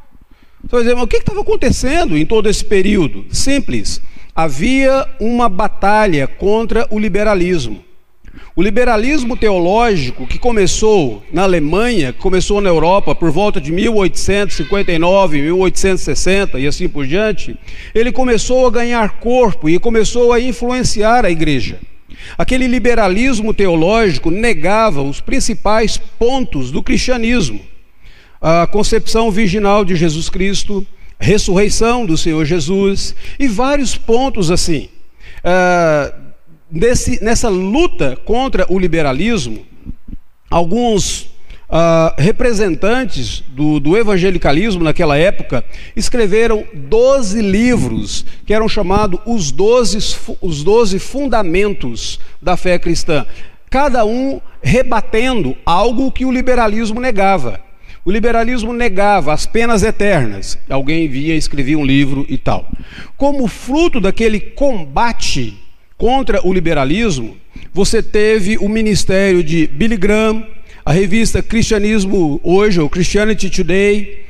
[0.63, 3.25] Então, o que estava acontecendo em todo esse período?
[3.31, 4.01] Simples.
[4.35, 7.83] Havia uma batalha contra o liberalismo.
[8.55, 15.41] O liberalismo teológico que começou na Alemanha, que começou na Europa por volta de 1859,
[15.41, 17.55] 1860 e assim por diante,
[17.93, 21.79] ele começou a ganhar corpo e começou a influenciar a igreja.
[22.37, 27.61] Aquele liberalismo teológico negava os principais pontos do cristianismo:
[28.41, 30.85] a concepção virginal de Jesus Cristo,
[31.19, 34.89] ressurreição do Senhor Jesus e vários pontos assim.
[35.39, 36.28] Uh,
[36.71, 39.65] nesse, nessa luta contra o liberalismo,
[40.49, 41.29] alguns
[41.69, 45.63] uh, representantes do, do, evangelicalismo naquela época
[45.95, 53.25] escreveram 12 livros que eram chamados os 12, os 12 fundamentos da fé cristã,
[53.69, 57.61] cada um rebatendo algo que o liberalismo negava.
[58.03, 60.57] O liberalismo negava as penas eternas.
[60.69, 62.67] Alguém via, escrevia um livro e tal.
[63.17, 65.59] Como fruto daquele combate
[65.99, 67.35] contra o liberalismo,
[67.73, 70.47] você teve o ministério de Billy Graham,
[70.85, 74.23] a revista Cristianismo Hoje, ou Christianity Today,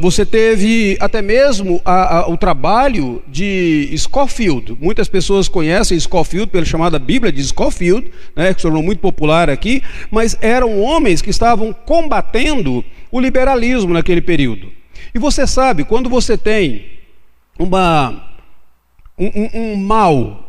[0.00, 4.76] você teve até mesmo a, a, o trabalho de Scofield.
[4.80, 9.48] Muitas pessoas conhecem Scofield pela chamada Bíblia de Scofield, né, que se tornou muito popular
[9.48, 9.80] aqui,
[10.10, 14.68] mas eram homens que estavam combatendo o liberalismo naquele período.
[15.14, 16.86] E você sabe, quando você tem
[17.56, 18.30] uma,
[19.16, 20.47] um, um, um mal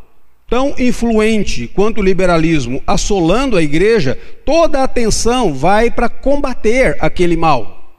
[0.49, 7.37] tão influente quanto o liberalismo assolando a igreja, toda a atenção vai para combater aquele
[7.37, 7.93] mal.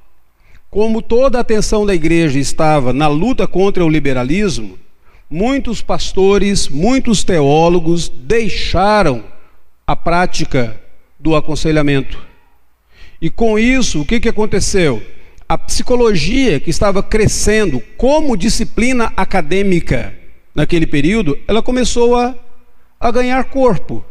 [0.68, 4.78] Como toda a atenção da igreja estava na luta contra o liberalismo,
[5.28, 9.24] muitos pastores, muitos teólogos deixaram
[9.86, 10.80] a prática
[11.18, 12.18] do aconselhamento.
[13.20, 15.02] E com isso, o que, que aconteceu?
[15.48, 20.14] A psicologia que estava crescendo como disciplina acadêmica,
[20.54, 22.34] naquele período, ela começou a,
[22.98, 24.04] a ganhar corpo.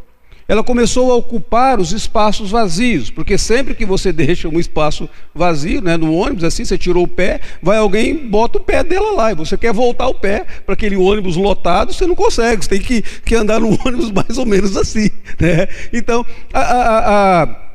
[0.50, 5.80] Ela começou a ocupar os espaços vazios, porque sempre que você deixa um espaço vazio,
[5.80, 9.30] né, no ônibus, assim, você tirou o pé, vai alguém bota o pé dela lá,
[9.30, 12.80] e você quer voltar o pé para aquele ônibus lotado, você não consegue, você tem
[12.80, 15.08] que, que andar no ônibus mais ou menos assim.
[15.38, 15.68] Né?
[15.92, 17.69] Então, a, a, a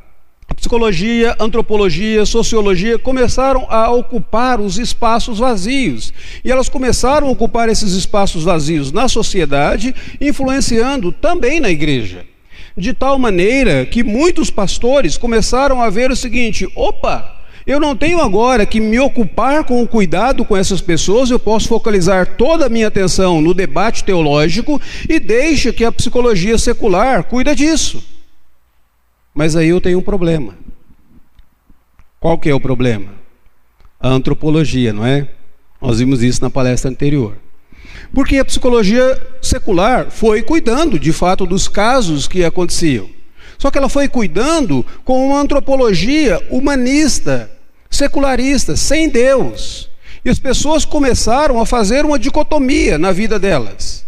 [0.65, 6.11] psicologia, antropologia, sociologia começaram a ocupar os espaços vazios.
[6.43, 12.25] E elas começaram a ocupar esses espaços vazios na sociedade, influenciando também na igreja.
[12.75, 17.35] De tal maneira que muitos pastores começaram a ver o seguinte: opa,
[17.67, 21.67] eu não tenho agora que me ocupar com o cuidado com essas pessoas, eu posso
[21.67, 27.55] focalizar toda a minha atenção no debate teológico e deixa que a psicologia secular cuida
[27.55, 28.14] disso.
[29.35, 30.55] Mas aí eu tenho um problema.
[32.21, 33.11] Qual que é o problema?
[33.99, 35.27] A antropologia, não é?
[35.81, 37.35] Nós vimos isso na palestra anterior.
[38.13, 43.09] Porque a psicologia secular foi cuidando, de fato, dos casos que aconteciam.
[43.57, 47.51] Só que ela foi cuidando com uma antropologia humanista,
[47.89, 49.89] secularista, sem Deus.
[50.23, 54.04] E as pessoas começaram a fazer uma dicotomia na vida delas.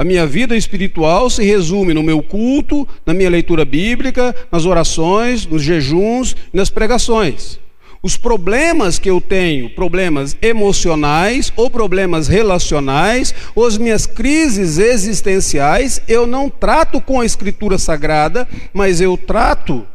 [0.00, 5.44] A minha vida espiritual se resume no meu culto, na minha leitura bíblica, nas orações,
[5.44, 7.60] nos jejuns, nas pregações.
[8.02, 16.00] Os problemas que eu tenho, problemas emocionais ou problemas relacionais, ou as minhas crises existenciais,
[16.08, 19.86] eu não trato com a escritura sagrada, mas eu trato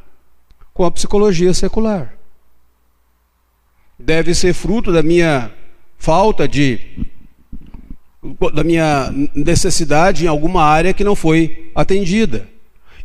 [0.72, 2.14] com a psicologia secular.
[3.98, 5.52] Deve ser fruto da minha
[5.98, 7.15] falta de
[8.54, 12.48] da minha necessidade em alguma área que não foi atendida.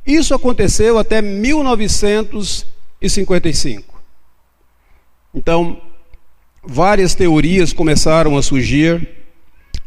[0.06, 4.00] Isso aconteceu até 1955.
[5.34, 5.82] Então,
[6.62, 9.08] várias teorias começaram a surgir,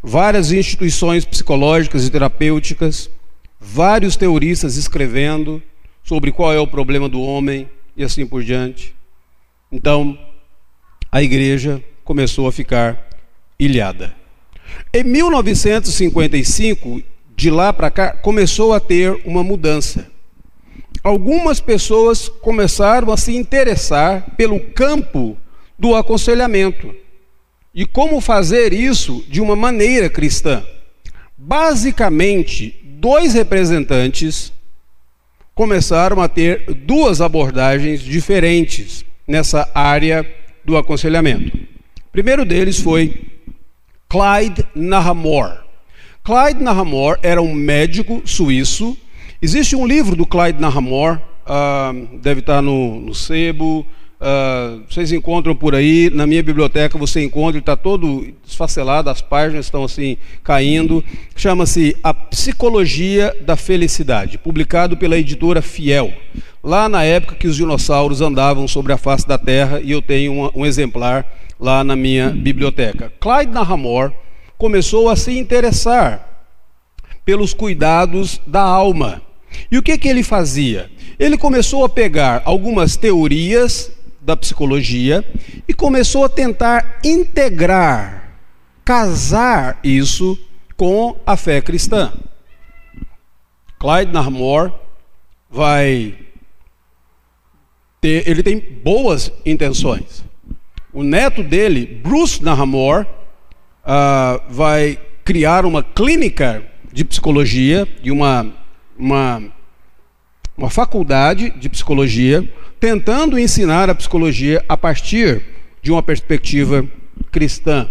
[0.01, 3.09] várias instituições psicológicas e terapêuticas,
[3.59, 5.61] vários teoristas escrevendo
[6.03, 8.93] sobre qual é o problema do homem e assim por diante.
[9.71, 10.17] Então,
[11.11, 13.07] a igreja começou a ficar
[13.59, 14.22] ilhada.
[14.93, 17.01] Em 1955,
[17.35, 20.07] de lá para cá, começou a ter uma mudança.
[21.03, 25.35] Algumas pessoas começaram a se interessar pelo campo
[25.77, 26.95] do aconselhamento
[27.73, 30.63] e como fazer isso de uma maneira cristã.
[31.35, 34.53] Basicamente, dois representantes
[35.55, 40.25] começaram a ter duas abordagens diferentes nessa área
[40.63, 41.57] do aconselhamento.
[41.57, 43.32] O primeiro deles foi
[44.13, 45.57] Clyde Nahamore.
[46.23, 48.95] Clyde Nahamore era um médico suíço.
[49.41, 53.83] Existe um livro do Clyde Nahamore, uh, deve estar no, no sebo,
[54.23, 59.65] Uh, vocês encontram por aí, na minha biblioteca você encontra, está todo desfacelado, as páginas
[59.65, 61.03] estão assim caindo.
[61.35, 66.13] Chama-se A Psicologia da Felicidade, publicado pela editora Fiel.
[66.63, 70.31] Lá na época que os dinossauros andavam sobre a face da Terra, e eu tenho
[70.31, 71.25] um, um exemplar
[71.63, 73.13] lá na minha biblioteca.
[73.21, 74.13] Clyde Nahamore
[74.57, 76.45] começou a se interessar
[77.23, 79.21] pelos cuidados da alma.
[79.71, 80.91] E o que, que ele fazia?
[81.17, 85.23] Ele começou a pegar algumas teorias da psicologia
[85.65, 88.37] e começou a tentar integrar,
[88.83, 90.37] casar isso
[90.75, 92.11] com a fé cristã.
[93.79, 94.73] Clyde Narmore
[95.49, 96.13] vai
[98.01, 100.25] ter, ele tem boas intenções.
[100.93, 103.07] O neto dele, Bruce Narmore,
[103.83, 108.53] uh, vai criar uma clínica de psicologia, de uma,
[108.95, 109.41] uma,
[110.55, 112.47] uma faculdade de psicologia,
[112.79, 115.41] tentando ensinar a psicologia a partir
[115.81, 116.87] de uma perspectiva
[117.31, 117.89] cristã,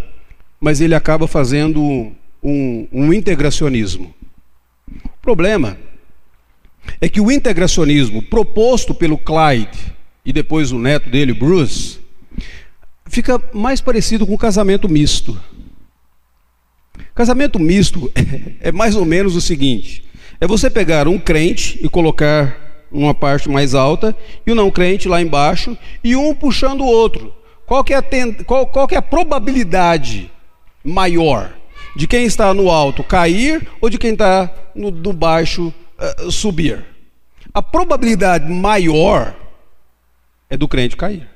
[0.60, 4.14] mas ele acaba fazendo um, um integracionismo.
[5.04, 5.76] O problema
[7.00, 9.92] é que o integracionismo proposto pelo Clyde
[10.24, 12.01] e depois o neto dele, Bruce,
[13.12, 15.38] fica mais parecido com casamento misto.
[17.14, 18.10] Casamento misto
[18.58, 20.02] é mais ou menos o seguinte:
[20.40, 22.58] é você pegar um crente e colocar
[22.90, 27.32] uma parte mais alta, e o não crente lá embaixo, e um puxando o outro.
[27.66, 28.32] Qual que é a, ten...
[28.44, 30.30] qual, qual que é a probabilidade
[30.82, 31.54] maior
[31.94, 36.84] de quem está no alto cair ou de quem está no, no baixo uh, subir?
[37.52, 39.34] A probabilidade maior
[40.48, 41.31] é do crente cair.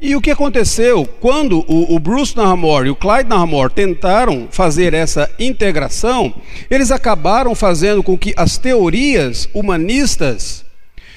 [0.00, 5.30] E o que aconteceu quando o, Bruce Nahamore e o Clyde Nahamore tentaram fazer essa
[5.38, 6.34] integração,
[6.70, 10.66] eles acabaram fazendo com que as teorias humanistas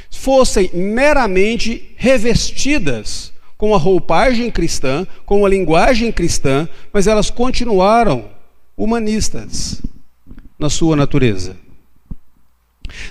[0.10, 8.30] fossem meramente revestidas com a roupagem cristã, com a linguagem cristã, mas elas continuaram
[8.78, 9.82] humanistas
[10.58, 11.58] na sua natureza.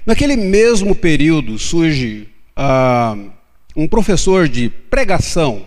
[0.06, 3.16] Naquele mesmo período surge a.
[3.78, 5.62] Ah, um professor de pregação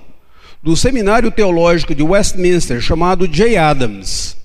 [0.62, 4.38] do Seminário Teológico de Westminster chamado Jay Adams.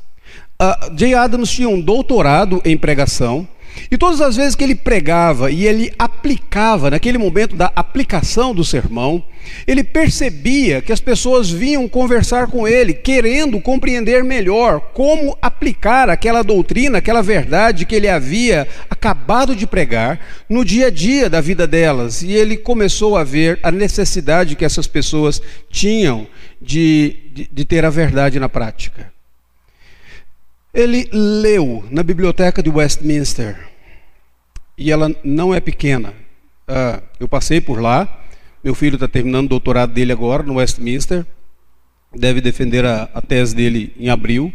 [0.62, 3.46] Uh, Jay Adams tinha um doutorado em pregação
[3.91, 8.65] e todas as vezes que ele pregava e ele aplicava, naquele momento da aplicação do
[8.65, 9.23] sermão,
[9.67, 16.43] ele percebia que as pessoas vinham conversar com ele, querendo compreender melhor como aplicar aquela
[16.43, 21.67] doutrina, aquela verdade que ele havia acabado de pregar no dia a dia da vida
[21.67, 22.23] delas.
[22.23, 26.27] E ele começou a ver a necessidade que essas pessoas tinham
[26.61, 29.15] de, de, de ter a verdade na prática.
[30.77, 33.57] Ele leu na biblioteca de Westminster,
[34.77, 36.11] e ela não é pequena.
[36.69, 38.07] Uh, eu passei por lá,
[38.62, 41.25] meu filho está terminando o doutorado dele agora no Westminster,
[42.15, 44.53] deve defender a, a tese dele em abril.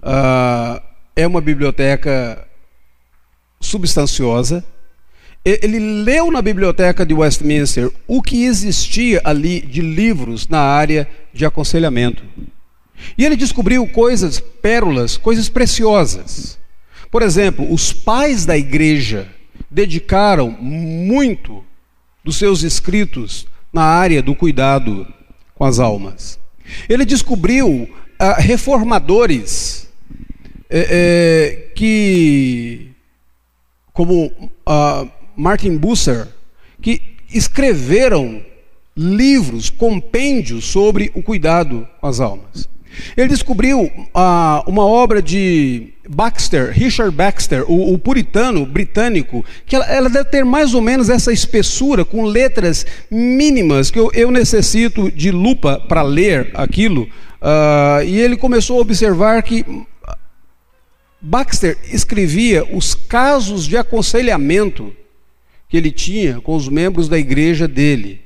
[0.00, 0.80] Uh,
[1.16, 2.46] é uma biblioteca
[3.60, 4.64] substanciosa.
[5.44, 11.44] Ele leu na biblioteca de Westminster o que existia ali de livros na área de
[11.44, 12.22] aconselhamento.
[13.16, 16.58] E ele descobriu coisas, pérolas, coisas preciosas.
[17.10, 19.28] Por exemplo, os pais da igreja
[19.70, 21.64] dedicaram muito
[22.24, 25.06] dos seus escritos na área do cuidado
[25.54, 26.38] com as almas.
[26.88, 29.88] Ele descobriu ah, reformadores
[30.68, 32.90] é, é, que,
[33.92, 35.06] como ah,
[35.36, 36.28] Martin Busser,
[36.82, 37.00] que
[37.32, 38.42] escreveram
[38.96, 42.68] livros, compêndios sobre o cuidado com as almas.
[43.16, 49.86] Ele descobriu ah, uma obra de Baxter, Richard Baxter, o, o puritano britânico, que ela,
[49.86, 55.10] ela, deve ter mais ou menos essa espessura, com letras mínimas, que eu, eu necessito
[55.10, 57.08] de lupa para ler aquilo.
[57.40, 59.64] Ah, e ele começou a observar que
[61.20, 64.92] Baxter escrevia os casos de aconselhamento
[65.68, 68.20] que ele tinha com os membros da igreja dele.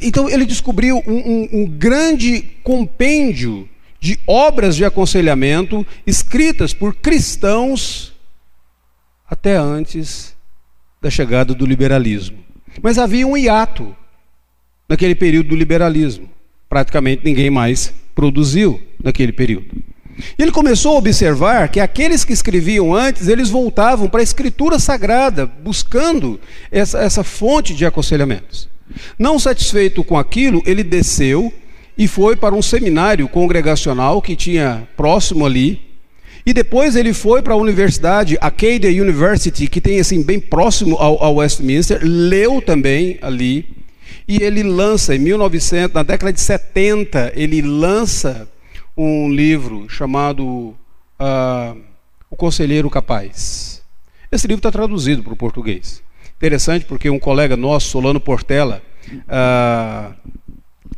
[0.00, 3.68] Então ele descobriu um, um, um grande compêndio
[4.02, 8.12] de obras de aconselhamento escritas por cristãos
[9.30, 10.34] até antes
[11.00, 12.36] da chegada do liberalismo.
[12.82, 13.94] Mas havia um hiato
[14.88, 16.28] naquele período do liberalismo.
[16.68, 19.70] Praticamente ninguém mais produziu naquele período.
[20.36, 25.46] Ele começou a observar que aqueles que escreviam antes, eles voltavam para a escritura sagrada,
[25.46, 26.40] buscando
[26.72, 28.68] essa, essa fonte de aconselhamentos.
[29.16, 31.54] Não satisfeito com aquilo, ele desceu
[31.96, 35.80] e foi para um seminário congregacional que tinha próximo ali.
[36.44, 41.22] E depois ele foi para a universidade, Acadia University, que tem assim bem próximo ao,
[41.22, 43.82] ao Westminster, leu também ali.
[44.26, 48.48] E ele lança, em 1900, na década de 70, ele lança
[48.96, 51.78] um livro chamado uh,
[52.30, 53.82] O Conselheiro Capaz.
[54.30, 56.02] Esse livro está traduzido para o português.
[56.36, 58.82] Interessante porque um colega nosso, Solano Portela,
[59.28, 60.14] uh,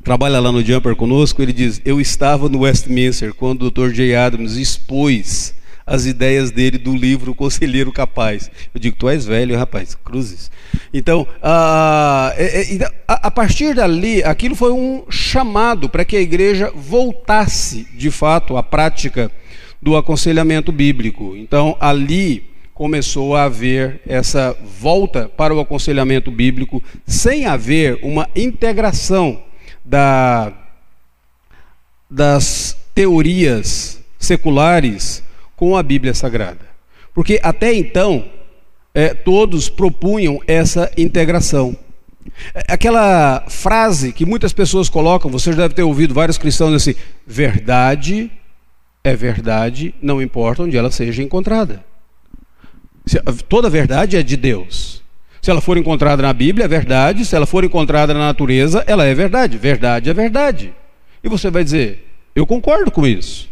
[0.05, 3.91] trabalha lá no Jumper conosco, ele diz: Eu estava no Westminster quando o Dr.
[3.91, 4.15] J.
[4.15, 5.55] Adams expôs
[5.87, 8.51] as ideias dele do livro Conselheiro Capaz.
[8.75, 10.51] Eu digo, tu és velho, rapaz, cruzes.
[10.93, 16.21] Então, a, é, é, a, a partir dali, aquilo foi um chamado para que a
[16.21, 19.31] igreja voltasse, de fato, à prática
[19.81, 21.35] do aconselhamento bíblico.
[21.37, 29.43] Então, ali começou a haver essa volta para o aconselhamento bíblico, sem haver uma integração
[29.85, 30.53] da,
[32.09, 35.23] das teorias seculares
[35.57, 36.67] com a Bíblia Sagrada.
[37.13, 38.25] Porque até então,
[38.95, 41.77] é, todos propunham essa integração.
[42.55, 46.95] É, aquela frase que muitas pessoas colocam, você já deve ter ouvido vários cristãos assim:
[47.27, 48.31] verdade
[49.05, 51.85] é verdade, não importa onde ela seja encontrada.
[53.51, 55.04] Toda verdade é de Deus.
[55.45, 57.23] Se ela for encontrada na Bíblia, é verdade.
[57.23, 59.59] Se ela for encontrada na natureza, ela é verdade.
[59.59, 60.73] Verdade é verdade.
[61.23, 62.03] E você vai dizer:
[62.35, 63.51] eu concordo com isso.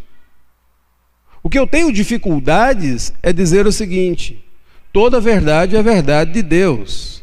[1.43, 4.43] O que eu tenho dificuldades é dizer o seguinte:
[4.91, 7.23] toda verdade é verdade de Deus,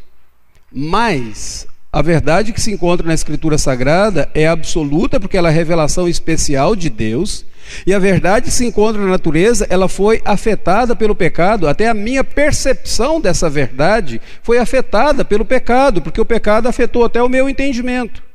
[0.72, 6.08] mas a verdade que se encontra na Escritura Sagrada é absoluta porque ela é revelação
[6.08, 7.44] especial de Deus,
[7.86, 12.24] e a verdade se encontra na natureza, ela foi afetada pelo pecado, até a minha
[12.24, 18.29] percepção dessa verdade foi afetada pelo pecado, porque o pecado afetou até o meu entendimento.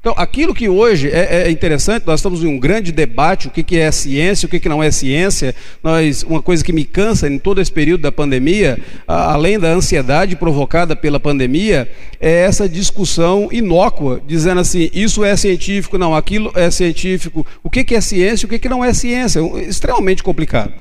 [0.00, 3.64] Então, aquilo que hoje é, é, interessante, nós estamos em um grande debate, o que,
[3.64, 5.52] que é ciência, o que, que não é ciência.
[5.82, 8.78] Nós, uma coisa que me cansa em todo esse período da pandemia,
[9.08, 11.90] além da ansiedade provocada pela pandemia,
[12.20, 17.82] é essa discussão inócua, dizendo assim, isso é científico, não, aquilo é científico, o que,
[17.82, 19.40] que é ciência, o que, que não é ciência.
[19.68, 20.72] Extremamente complicado.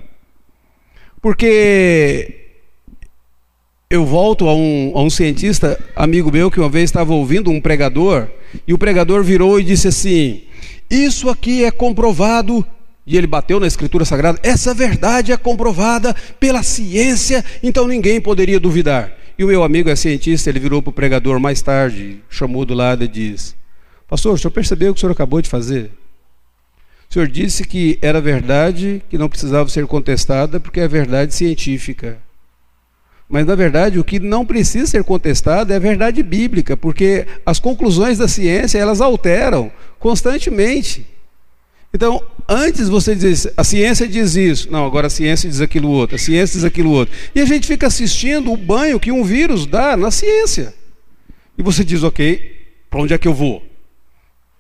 [1.20, 2.36] Porque
[3.90, 7.60] eu volto a um, a um cientista amigo meu que uma vez estava ouvindo um
[7.60, 8.30] pregador
[8.68, 10.44] e o pregador virou e disse assim:
[10.90, 12.66] Isso aqui é comprovado.
[13.06, 18.60] E ele bateu na Escritura Sagrada: Essa verdade é comprovada pela ciência, então ninguém poderia
[18.60, 19.14] duvidar.
[19.38, 22.74] E o meu amigo é cientista, ele virou para o pregador mais tarde, chamou do
[22.74, 23.56] lado e disse:
[24.08, 25.92] Pastor, o senhor percebeu o que o senhor acabou de fazer?
[27.10, 32.18] O senhor disse que era verdade, que não precisava ser contestada, porque é verdade científica.
[33.30, 37.60] Mas, na verdade, o que não precisa ser contestado é a verdade bíblica, porque as
[37.60, 41.06] conclusões da ciência elas alteram constantemente.
[41.94, 46.16] Então, antes você diz, a ciência diz isso, não, agora a ciência diz aquilo outro,
[46.16, 47.14] a ciência diz aquilo outro.
[47.36, 50.74] E a gente fica assistindo o banho que um vírus dá na ciência.
[51.58, 52.56] E você diz, ok,
[52.90, 53.66] para onde é que eu vou?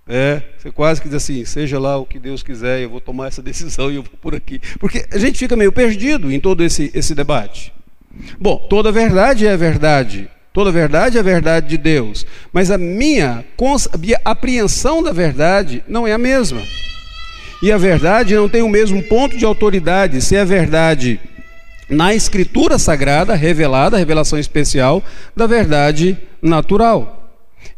[0.09, 3.27] É, você quase que diz assim, seja lá o que Deus quiser, eu vou tomar
[3.27, 4.59] essa decisão e eu vou por aqui.
[4.79, 7.76] Porque a gente fica meio perdido em todo esse, esse debate.
[8.39, 10.29] Bom, toda verdade é verdade.
[10.53, 12.25] Toda verdade é verdade de Deus.
[12.51, 13.45] Mas a minha
[14.25, 16.61] apreensão da verdade não é a mesma.
[17.61, 20.21] E a verdade não tem o mesmo ponto de autoridade.
[20.21, 21.19] Se é verdade
[21.89, 25.03] na Escritura Sagrada, revelada, revelação especial,
[25.35, 27.16] da verdade natural.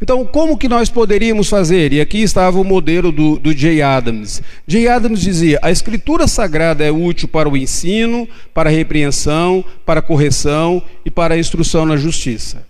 [0.01, 1.91] Então, como que nós poderíamos fazer?
[1.91, 3.81] E aqui estava o modelo do, do J.
[3.81, 4.41] Adams.
[4.65, 4.87] J.
[4.87, 10.03] Adams dizia: a escritura sagrada é útil para o ensino, para a repreensão, para a
[10.03, 12.65] correção e para a instrução na justiça.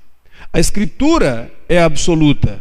[0.51, 2.59] A escritura é absoluta.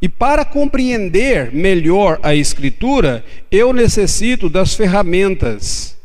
[0.00, 5.96] E para compreender melhor a escritura, eu necessito das ferramentas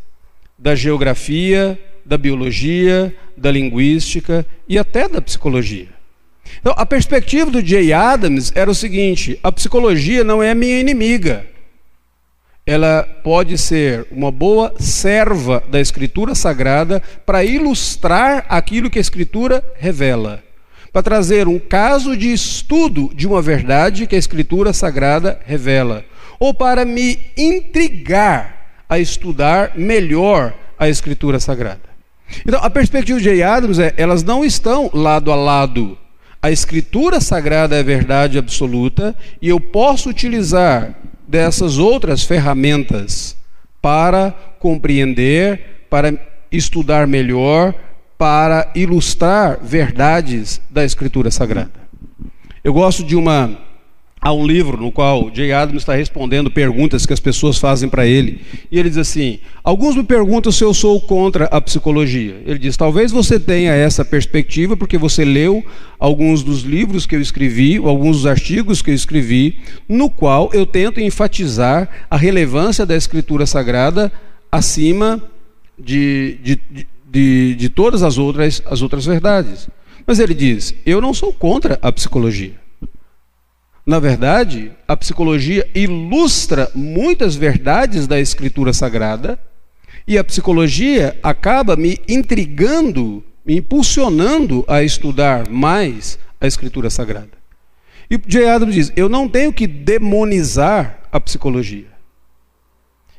[0.58, 6.01] da geografia, da biologia, da linguística e até da psicologia.
[6.60, 11.46] Então, a perspectiva do Jay Adams era o seguinte: a psicologia não é minha inimiga.
[12.66, 19.64] Ela pode ser uma boa serva da Escritura Sagrada para ilustrar aquilo que a Escritura
[19.80, 20.44] revela,
[20.94, 26.06] para trazer um caso de estudo de uma verdade que a Escritura Sagrada revela,
[26.40, 31.92] ou para me intrigar a estudar melhor a Escritura Sagrada.
[32.48, 35.98] Então, a perspectiva de Jay Adams é: elas não estão lado a lado
[36.42, 40.96] a Escritura Sagrada é verdade absoluta e eu posso utilizar
[41.28, 43.38] dessas outras ferramentas
[43.82, 46.14] para compreender, para
[46.52, 47.76] estudar melhor,
[48.18, 51.72] para ilustrar verdades da Escritura Sagrada.
[52.64, 53.58] Eu gosto de uma
[54.22, 58.06] há um livro no qual Jay Adams está respondendo perguntas que as pessoas fazem para
[58.06, 58.42] ele.
[58.72, 62.42] E ele diz assim: Alguns me perguntam se eu sou contra a psicologia.
[62.46, 65.66] Ele diz: Talvez você tenha essa perspectiva porque você leu
[65.98, 69.60] alguns dos livros que eu escrevi, ou alguns dos artigos que eu escrevi,
[69.90, 74.12] no qual eu tento enfatizar a relevância da Escritura Sagrada
[74.52, 75.22] acima
[75.80, 76.60] de, de,
[77.10, 79.68] de, de todas as outras, as outras verdades.
[80.06, 82.61] Mas ele diz: Eu não sou contra a psicologia.
[83.92, 89.38] Na verdade, a psicologia ilustra muitas verdades da Escritura Sagrada
[90.08, 97.32] e a psicologia acaba me intrigando, me impulsionando a estudar mais a Escritura Sagrada.
[98.10, 98.48] E J.
[98.48, 101.92] Adams diz: eu não tenho que demonizar a psicologia.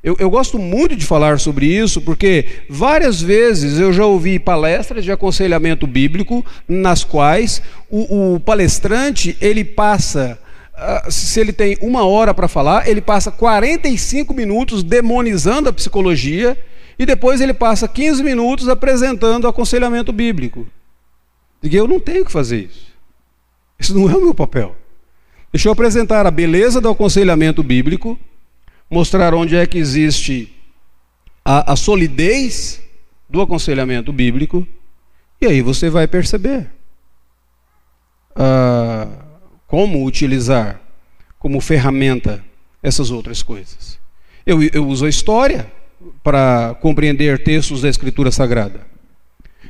[0.02, 5.04] Eu, eu, gosto muito de falar sobre isso, porque várias vezes eu já ouvi palestras
[5.04, 7.60] de aconselhamento bíblico nas quais
[7.90, 10.40] o, o palestrante ele passa
[11.08, 16.58] se ele tem uma hora para falar, ele passa 45 minutos demonizando a psicologia
[16.98, 20.66] e depois ele passa 15 minutos apresentando o aconselhamento bíblico.
[21.60, 22.92] Diga, eu não tenho que fazer isso.
[23.78, 24.76] Isso não é o meu papel.
[25.52, 28.18] Deixa eu apresentar a beleza do aconselhamento bíblico,
[28.90, 30.54] mostrar onde é que existe
[31.44, 32.80] a, a solidez
[33.28, 34.66] do aconselhamento bíblico,
[35.40, 36.70] e aí você vai perceber.
[38.34, 39.08] Ah,
[39.72, 40.82] como utilizar
[41.38, 42.44] como ferramenta
[42.82, 43.98] essas outras coisas.
[44.44, 45.66] Eu, eu uso a história
[46.22, 48.86] para compreender textos da Escritura Sagrada.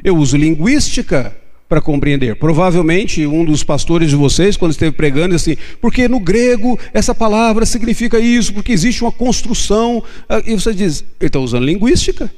[0.02, 1.36] Eu uso linguística
[1.68, 2.34] para compreender.
[2.34, 7.64] Provavelmente um dos pastores de vocês, quando esteve pregando, assim, porque no grego essa palavra
[7.64, 10.02] significa isso, porque existe uma construção.
[10.28, 12.28] Ah, e você diz, ele está usando linguística.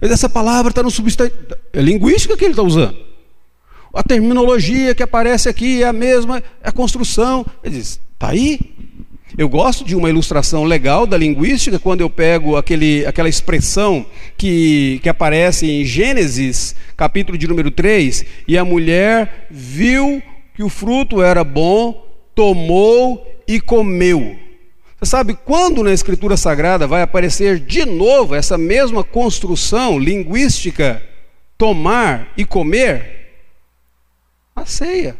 [0.00, 1.36] Mas essa palavra está no substantivo.
[1.72, 3.13] É linguística que ele está usando.
[3.94, 7.46] A terminologia que aparece aqui é a mesma, é a construção.
[7.62, 8.58] Ele diz, está aí.
[9.36, 15.00] Eu gosto de uma ilustração legal da linguística quando eu pego aquele, aquela expressão que,
[15.02, 20.22] que aparece em Gênesis, capítulo de número 3, e a mulher viu
[20.54, 24.36] que o fruto era bom, tomou e comeu.
[25.00, 31.02] Você sabe quando na Escritura Sagrada vai aparecer de novo essa mesma construção linguística,
[31.58, 33.23] tomar e comer?
[34.54, 35.16] A ceia.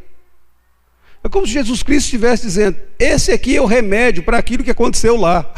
[1.22, 4.70] É como se Jesus Cristo estivesse dizendo: esse aqui é o remédio para aquilo que
[4.70, 5.52] aconteceu lá.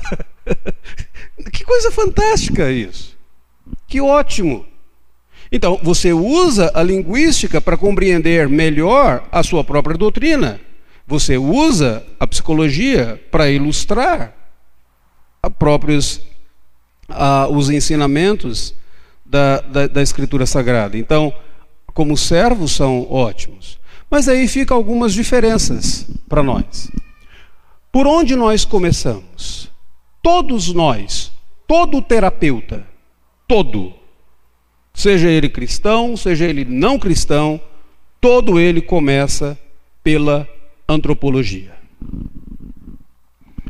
[1.53, 3.17] que coisa fantástica isso.
[3.89, 4.67] Que ótimo.
[5.51, 10.61] Então, você usa a linguística para compreender melhor a sua própria doutrina.
[11.07, 14.35] Você usa a psicologia para ilustrar
[15.59, 16.21] próprios
[17.09, 18.75] a, os ensinamentos
[19.25, 20.99] da, da, da Escritura Sagrada.
[20.99, 21.33] Então,
[21.97, 23.81] como servos são ótimos.
[24.11, 26.91] Mas aí fica algumas diferenças para nós.
[27.91, 29.73] Por onde nós começamos?
[30.23, 31.33] Todos nós,
[31.67, 32.87] todo terapeuta,
[33.49, 33.95] todo,
[34.93, 37.59] seja ele cristão, seja ele não cristão,
[38.21, 39.59] todo ele começa
[40.05, 40.47] pela
[40.87, 41.73] antropologia.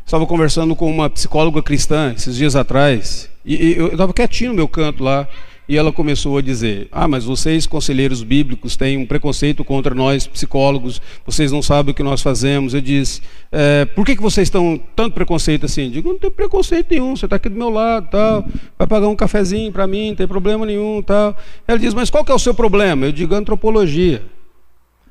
[0.05, 4.67] Estava conversando com uma psicóloga cristã esses dias atrás, e, eu estava quietinho no meu
[4.67, 5.29] canto lá,
[5.67, 10.25] e ela começou a dizer: Ah, mas vocês, conselheiros bíblicos, têm um preconceito contra nós,
[10.25, 12.73] psicólogos, vocês não sabem o que nós fazemos.
[12.73, 15.89] Eu disse: é, Por que, que vocês estão tanto preconceito assim?
[15.89, 18.47] Digo: Não tem preconceito nenhum, você está aqui do meu lado, tal,
[18.77, 21.01] vai pagar um cafezinho para mim, não tem problema nenhum.
[21.01, 21.35] tal.
[21.67, 23.05] Ela diz: Mas qual que é o seu problema?
[23.05, 24.23] Eu digo: Antropologia.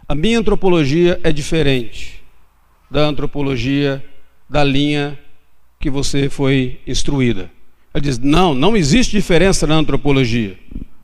[0.09, 2.23] A minha antropologia é diferente
[2.89, 4.05] da antropologia
[4.49, 5.19] da linha
[5.81, 7.51] que você foi instruída.
[7.97, 10.59] Ela diz: Não, não existe diferença na antropologia.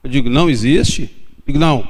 [0.05, 1.05] Eu digo: Não existe?
[1.39, 1.89] Eu digo: Não.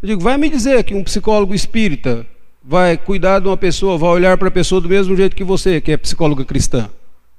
[0.00, 2.24] Eu digo: Vai me dizer que um psicólogo espírita
[2.62, 5.80] vai cuidar de uma pessoa, vai olhar para a pessoa do mesmo jeito que você,
[5.80, 6.88] que é psicóloga cristã?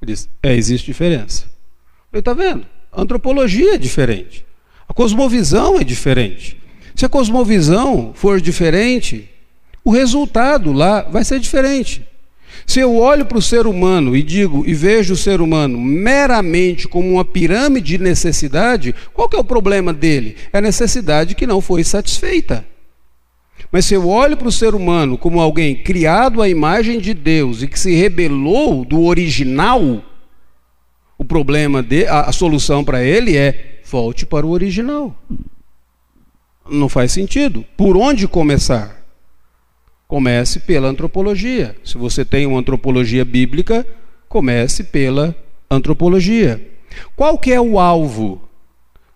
[0.01, 1.45] Ele diz: É, existe diferença.
[2.11, 2.65] Ele está vendo?
[2.91, 4.45] A antropologia é diferente.
[4.85, 6.57] A cosmovisão é diferente.
[6.93, 9.29] Se a cosmovisão for diferente,
[9.81, 12.05] o resultado lá vai ser diferente.
[12.65, 16.87] Se eu olho para o ser humano e digo e vejo o ser humano meramente
[16.87, 20.35] como uma pirâmide de necessidade, qual que é o problema dele?
[20.51, 22.65] É a necessidade que não foi satisfeita.
[23.71, 27.61] Mas se eu olho para o ser humano como alguém criado à imagem de Deus
[27.61, 30.01] e que se rebelou do original,
[31.17, 35.15] o problema de, a, a solução para ele é volte para o original.
[36.69, 37.65] Não faz sentido.
[37.75, 38.96] Por onde começar?
[40.07, 41.75] Comece pela antropologia.
[41.83, 43.85] Se você tem uma antropologia bíblica,
[44.29, 45.35] comece pela
[45.69, 46.65] antropologia.
[47.15, 48.47] Qual que é o alvo?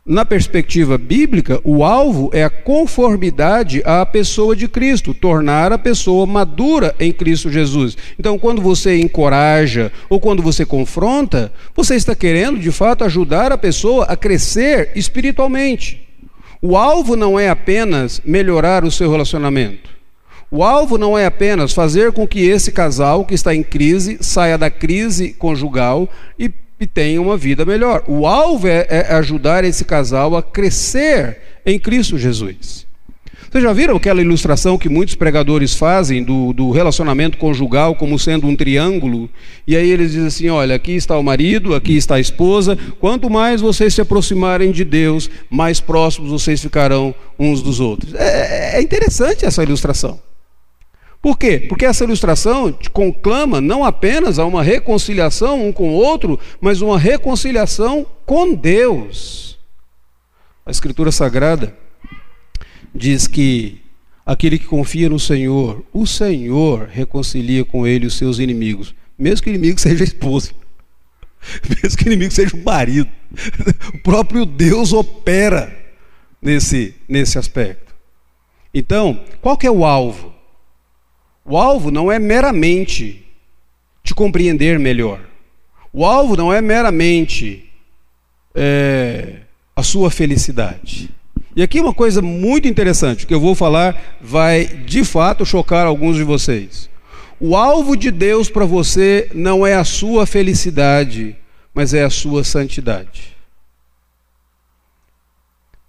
[0.04, 6.26] Na perspectiva bíblica, o alvo é a conformidade à pessoa de Cristo, tornar a pessoa
[6.26, 7.96] madura em Cristo Jesus.
[8.20, 13.58] Então, quando você encoraja ou quando você confronta, você está querendo de fato ajudar a
[13.58, 16.02] pessoa a crescer espiritualmente.
[16.60, 19.91] O alvo não é apenas melhorar o seu relacionamento.
[20.52, 24.58] O alvo não é apenas fazer com que esse casal que está em crise saia
[24.58, 28.04] da crise conjugal e e tenha uma vida melhor.
[28.08, 32.88] O alvo é, é ajudar esse casal a crescer em Cristo Jesus.
[33.52, 38.48] Vocês já viram aquela ilustração que muitos pregadores fazem do, do, relacionamento conjugal como sendo
[38.48, 39.30] um triângulo?
[39.68, 42.78] E aí eles dizem assim: olha, aqui está o marido, aqui está a esposa.
[43.00, 48.16] Quanto mais vocês se aproximarem de Deus, mais próximos vocês ficarão uns dos outros.
[48.16, 50.31] É, é interessante essa ilustração.
[51.22, 51.60] Por quê?
[51.60, 56.98] Porque essa ilustração conclama não apenas a uma reconciliação um com o outro, mas uma
[56.98, 59.60] reconciliação com Deus.
[60.66, 61.78] A Escritura Sagrada
[62.94, 63.82] diz que
[64.26, 69.50] aquele que confia no Senhor, o Senhor reconcilia com ele os seus inimigos, mesmo que
[69.50, 70.52] o inimigo seja a esposa,
[71.84, 73.10] mesmo que o inimigo seja o marido.
[73.94, 75.78] O próprio Deus opera
[76.42, 77.94] nesse, nesse aspecto.
[78.74, 80.34] Então, qual que é o alvo?
[81.44, 83.26] O alvo não é meramente
[84.04, 85.20] te compreender melhor.
[85.94, 87.70] O alvo não é meramente
[88.56, 89.38] é,
[89.76, 91.10] a sua felicidade.
[91.56, 96.16] E aqui uma coisa muito interessante, que eu vou falar vai de fato chocar alguns
[96.16, 96.90] de vocês.
[97.40, 101.36] O alvo de Deus para você não é a sua felicidade,
[101.74, 103.36] mas é a sua santidade.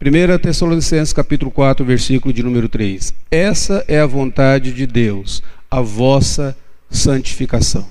[0.05, 3.15] 1 Tessalonicenses capítulo 4, versículo de número 3.
[3.31, 6.57] Essa é a vontade de Deus, a vossa
[6.91, 7.87] santificação.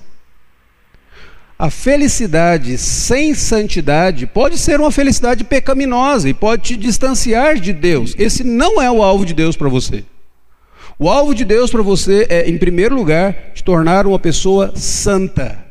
[1.58, 8.14] A felicidade sem santidade pode ser uma felicidade pecaminosa e pode te distanciar de Deus.
[8.18, 10.04] Esse não é o alvo de Deus para você.
[10.98, 15.64] O alvo de Deus para você é, em primeiro lugar, te tornar uma pessoa santa,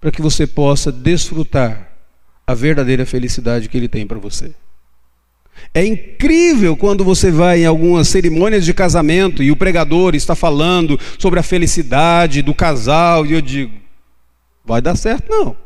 [0.00, 1.92] para que você possa desfrutar
[2.44, 4.52] a verdadeira felicidade que Ele tem para você.
[5.72, 10.98] É incrível quando você vai em algumas cerimônias de casamento e o pregador está falando
[11.18, 13.72] sobre a felicidade do casal e eu digo,
[14.64, 15.56] vai dar certo não.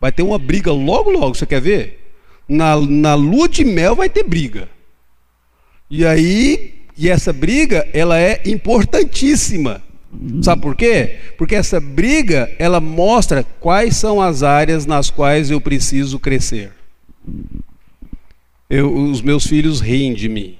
[0.00, 2.12] Vai ter uma briga logo logo, você quer ver?
[2.48, 4.68] Na, na lua de mel vai ter briga.
[5.88, 9.82] E aí, e essa briga, ela é importantíssima.
[10.42, 11.18] Sabe por quê?
[11.38, 16.72] Porque essa briga, ela mostra quais são as áreas nas quais eu preciso crescer
[18.72, 20.56] eu, os meus filhos riem de mim.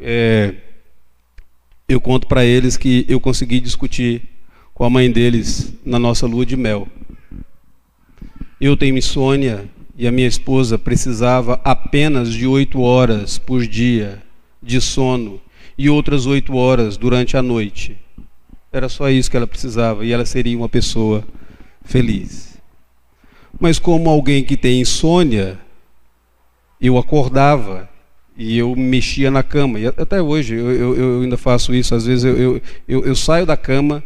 [0.00, 0.56] É,
[1.88, 4.22] eu conto para eles que eu consegui discutir
[4.74, 6.88] com a mãe deles na nossa lua de mel.
[8.60, 14.20] Eu tenho insônia e a minha esposa precisava apenas de oito horas por dia
[14.60, 15.40] de sono
[15.78, 17.96] e outras oito horas durante a noite.
[18.72, 21.24] Era só isso que ela precisava e ela seria uma pessoa
[21.84, 22.58] feliz.
[23.60, 25.61] Mas como alguém que tem insônia,
[26.82, 27.88] eu acordava
[28.36, 29.78] e eu mexia na cama.
[29.78, 31.94] E até hoje eu, eu, eu ainda faço isso.
[31.94, 34.02] Às vezes eu, eu, saio da cama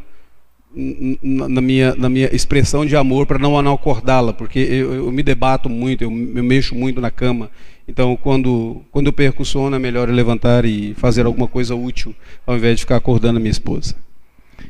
[1.22, 5.70] na minha, na minha expressão de amor para não, não acordá-la, porque eu, me debato
[5.70, 7.50] muito, eu, eu mexo muito na cama.
[7.88, 11.74] Então, quando, quando eu perco o sono, é melhor eu levantar e fazer alguma coisa
[11.74, 12.14] útil,
[12.46, 13.94] ao invés de ficar acordando a minha esposa.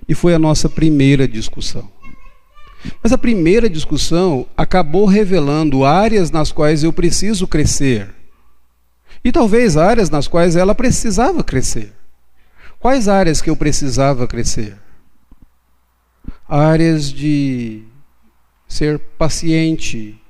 [0.08, 1.88] E foi a nossa primeira discussão.
[3.02, 8.08] Mas a primeira discussão acabou revelando áreas nas quais eu preciso crescer.
[9.24, 11.92] E talvez áreas nas quais ela precisava crescer.
[12.78, 14.76] Quais áreas que eu precisava crescer?
[16.48, 17.82] Áreas de
[18.68, 20.20] ser paciente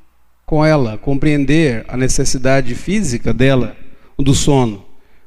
[0.46, 3.76] com ela, compreender a necessidade física dela
[4.18, 4.84] do sono,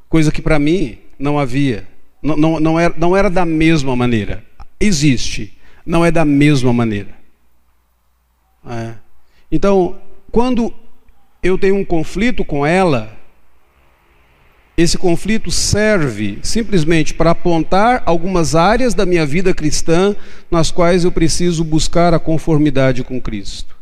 [0.08, 1.88] coisa que para mim não havia,
[2.24, 4.44] não, não, não, era, não era da mesma maneira.
[4.80, 7.19] Existe, não é da mesma maneira.
[8.68, 8.94] É.
[9.52, 10.00] Então,
[10.32, 10.74] quando
[11.42, 13.18] eu tenho um conflito com ela,
[14.78, 20.16] esse conflito serve simplesmente para apontar algumas áreas da minha vida cristã
[20.50, 23.76] nas quais eu preciso buscar a conformidade com Cristo.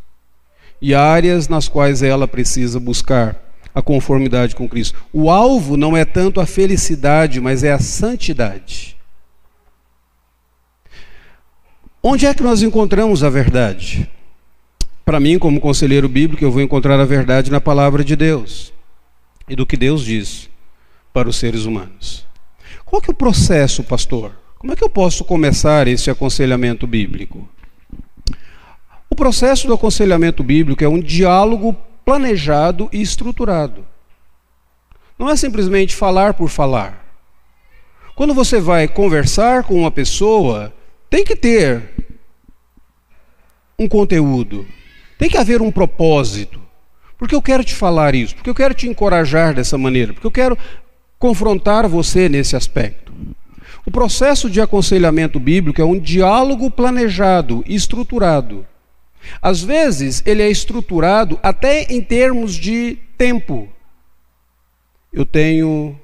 [0.82, 3.36] E áreas nas quais ela precisa buscar
[3.72, 4.98] a conformidade com Cristo.
[5.12, 8.96] O alvo não é tanto a felicidade, mas é a santidade.
[12.02, 14.10] Onde é que nós encontramos a verdade?
[15.08, 18.74] Para mim, como conselheiro bíblico, eu vou encontrar a verdade na palavra de Deus
[19.48, 20.50] e do que Deus diz
[21.14, 22.26] para os seres humanos.
[22.84, 24.38] Qual que é o processo, pastor?
[24.58, 27.48] Como é que eu posso começar esse aconselhamento bíblico?
[29.08, 33.86] O processo do aconselhamento bíblico é um diálogo planejado e estruturado.
[35.18, 37.02] Não é simplesmente falar por falar.
[38.14, 40.70] Quando você vai conversar com uma pessoa,
[41.08, 42.12] tem que ter
[43.78, 44.66] um conteúdo,
[45.18, 46.60] tem que haver um propósito.
[47.18, 50.30] Porque eu quero te falar isso, porque eu quero te encorajar dessa maneira, porque eu
[50.30, 50.56] quero
[51.18, 53.12] confrontar você nesse aspecto.
[53.84, 58.64] O processo de aconselhamento bíblico é um diálogo planejado estruturado.
[59.42, 63.68] Às vezes, ele é estruturado até em termos de tempo.
[65.12, 65.98] Eu tenho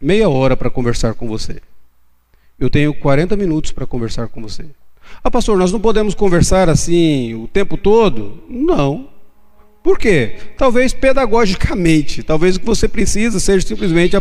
[0.00, 1.62] meia hora para conversar com você.
[2.58, 4.66] Eu tenho 40 minutos para conversar com você.
[5.26, 8.42] Ah, pastor, nós não podemos conversar assim o tempo todo?
[8.46, 9.08] Não.
[9.82, 10.36] Por quê?
[10.58, 14.14] Talvez pedagogicamente, talvez o que você precisa seja simplesmente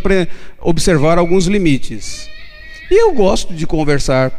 [0.62, 2.30] observar alguns limites.
[2.90, 4.32] E eu gosto de conversar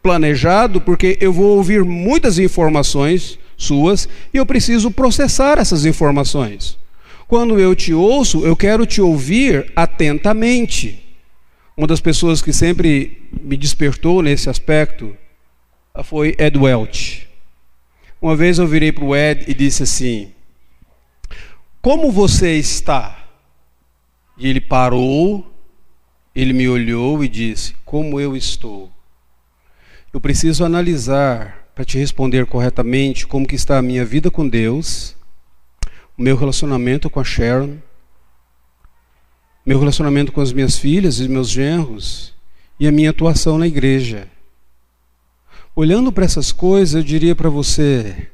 [0.00, 6.78] planejado porque eu vou ouvir muitas informações suas e eu preciso processar essas informações.
[7.26, 11.02] Quando eu te ouço, eu quero te ouvir atentamente.
[11.76, 15.16] Uma das pessoas que sempre me despertou nesse aspecto
[16.02, 17.28] foi Ed Welch.
[18.20, 20.32] Uma vez eu virei para o Ed e disse assim:
[21.80, 23.24] Como você está?
[24.36, 25.48] E ele parou,
[26.34, 28.90] ele me olhou e disse: Como eu estou?
[30.12, 35.16] Eu preciso analisar para te responder corretamente como que está a minha vida com Deus,
[36.18, 37.78] o meu relacionamento com a Sharon,
[39.64, 42.34] meu relacionamento com as minhas filhas e meus genros
[42.80, 44.33] e a minha atuação na igreja.
[45.76, 48.28] Olhando para essas coisas, eu diria para você: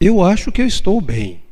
[0.00, 1.42] eu acho que eu estou bem.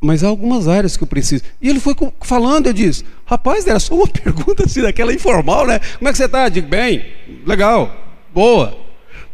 [0.00, 1.42] Mas há algumas áreas que eu preciso.
[1.60, 5.80] E ele foi falando, eu disse: rapaz, era só uma pergunta assim, daquela informal, né?
[5.98, 6.48] Como é que você está?
[6.48, 7.04] Digo, bem,
[7.44, 7.94] legal,
[8.32, 8.78] boa.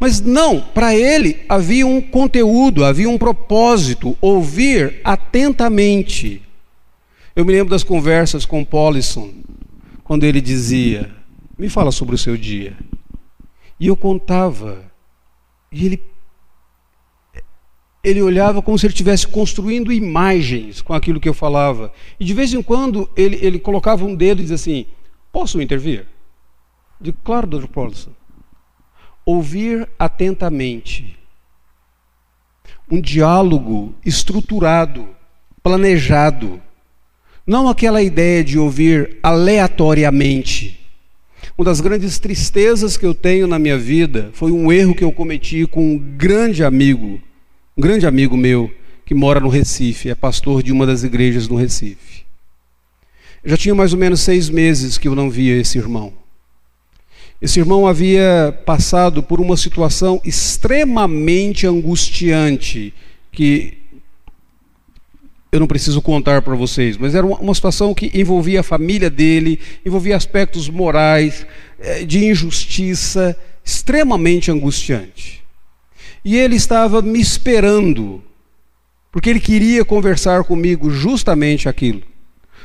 [0.01, 6.43] Mas não, para ele havia um conteúdo, havia um propósito, ouvir atentamente.
[7.36, 9.30] Eu me lembro das conversas com Paulison,
[10.03, 11.11] quando ele dizia:
[11.59, 12.74] Me fala sobre o seu dia.
[13.82, 14.84] E eu contava.
[15.72, 16.02] E ele
[18.04, 21.92] ele olhava como se ele estivesse construindo imagens com aquilo que eu falava.
[22.20, 24.86] E de vez em quando ele, ele colocava um dedo e dizia assim:
[25.32, 26.06] Posso intervir?
[27.00, 27.66] Digo, claro, Dr.
[27.66, 28.12] Paulson.
[29.26, 31.18] Ouvir atentamente.
[32.88, 35.08] Um diálogo estruturado,
[35.60, 36.62] planejado.
[37.44, 40.81] Não aquela ideia de ouvir aleatoriamente.
[41.57, 45.12] Uma das grandes tristezas que eu tenho na minha vida foi um erro que eu
[45.12, 47.20] cometi com um grande amigo,
[47.76, 48.70] um grande amigo meu
[49.05, 52.24] que mora no Recife, é pastor de uma das igrejas no Recife.
[53.44, 56.14] Eu já tinha mais ou menos seis meses que eu não via esse irmão.
[57.40, 62.94] Esse irmão havia passado por uma situação extremamente angustiante
[63.32, 63.81] que
[65.53, 69.61] eu não preciso contar para vocês, mas era uma situação que envolvia a família dele,
[69.84, 71.46] envolvia aspectos morais,
[71.78, 75.44] eh, de injustiça, extremamente angustiante.
[76.24, 78.22] E ele estava me esperando,
[79.12, 82.03] porque ele queria conversar comigo justamente aquilo.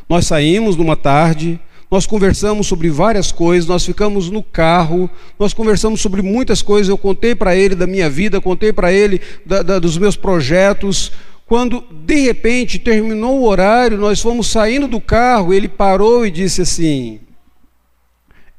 [0.07, 1.59] Nós saímos numa tarde,
[1.91, 6.87] nós conversamos sobre várias coisas, nós ficamos no carro, nós conversamos sobre muitas coisas.
[6.87, 11.11] Eu contei para ele da minha vida, contei para ele da, da, dos meus projetos,
[11.47, 16.61] quando de repente terminou o horário, nós fomos saindo do carro, ele parou e disse
[16.61, 17.21] assim: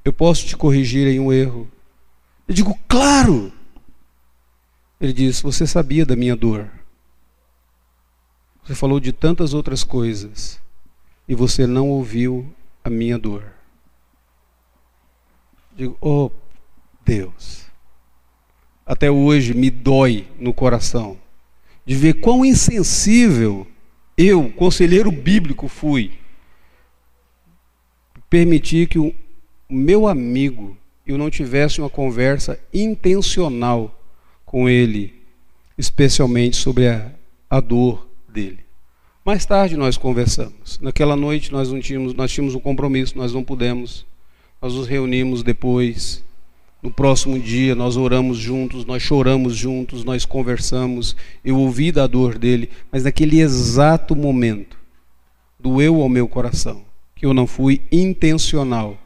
[0.02, 1.70] Eu posso te corrigir em um erro?
[2.48, 3.52] Eu digo, claro!
[4.98, 6.70] Ele disse: Você sabia da minha dor.
[8.64, 10.58] Você falou de tantas outras coisas
[11.28, 12.50] e você não ouviu
[12.82, 13.44] a minha dor.
[15.76, 16.30] Digo, oh
[17.04, 17.66] Deus,
[18.84, 21.18] até hoje me dói no coração
[21.88, 23.66] de ver quão insensível
[24.14, 26.10] eu, conselheiro bíblico, fui.
[28.28, 29.14] Permitir que o
[29.70, 30.76] meu amigo
[31.06, 33.98] eu não tivesse uma conversa intencional
[34.44, 35.14] com ele,
[35.78, 37.10] especialmente sobre a,
[37.48, 38.58] a dor dele.
[39.24, 40.78] Mais tarde nós conversamos.
[40.82, 44.04] Naquela noite nós não tínhamos, nós tínhamos um compromisso, nós não pudemos.
[44.60, 46.22] Nós nos reunimos depois
[46.82, 51.16] no próximo dia nós oramos juntos, nós choramos juntos, nós conversamos.
[51.44, 54.78] Eu ouvi da dor dele, mas naquele exato momento
[55.58, 56.82] doeu ao meu coração
[57.14, 58.96] que eu não fui intencional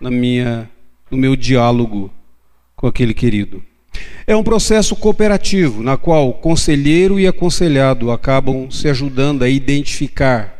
[0.00, 0.70] na minha
[1.10, 2.10] no meu diálogo
[2.76, 3.62] com aquele querido.
[4.26, 10.55] É um processo cooperativo na qual conselheiro e aconselhado acabam se ajudando a identificar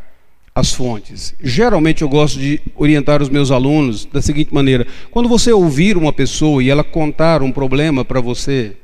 [0.57, 1.35] as fontes.
[1.39, 6.15] Geralmente eu gosto de orientar os meus alunos da seguinte maneira: quando você ouvir uma
[6.15, 8.75] pessoa e ela contar um problema para você,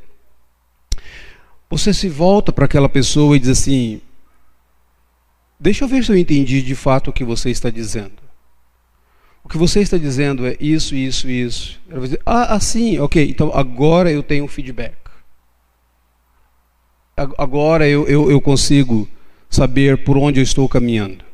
[1.70, 4.02] você se volta para aquela pessoa e diz assim:
[5.58, 8.20] Deixa eu ver se eu entendi de fato o que você está dizendo.
[9.42, 11.80] O que você está dizendo é isso, isso, isso.
[11.88, 14.94] Ela vai dizer, ah, assim, ok, então agora eu tenho um feedback.
[17.16, 19.08] Agora eu, eu, eu consigo
[19.50, 21.31] saber por onde eu estou caminhando.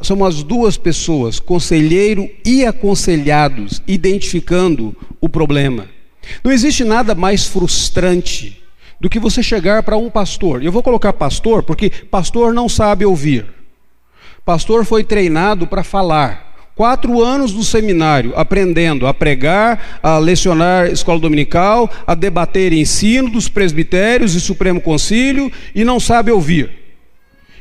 [0.00, 5.88] São as duas pessoas, conselheiro e aconselhados, identificando o problema.
[6.42, 8.62] Não existe nada mais frustrante
[9.00, 10.62] do que você chegar para um pastor.
[10.62, 13.46] Eu vou colocar pastor porque pastor não sabe ouvir.
[14.44, 16.52] Pastor foi treinado para falar.
[16.74, 23.48] Quatro anos do seminário, aprendendo a pregar, a lecionar escola dominical, a debater ensino dos
[23.48, 26.83] presbitérios e Supremo Concílio e não sabe ouvir.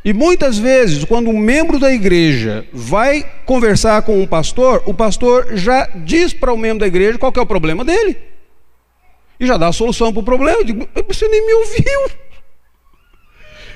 [0.06, 5.56] E muitas vezes, quando um membro da igreja vai conversar com um pastor, o pastor
[5.56, 8.18] já diz para o membro da igreja qual é o problema dele.
[9.39, 10.60] E já dá a solução para o problema.
[10.60, 12.24] Eu digo, você nem me ouviu.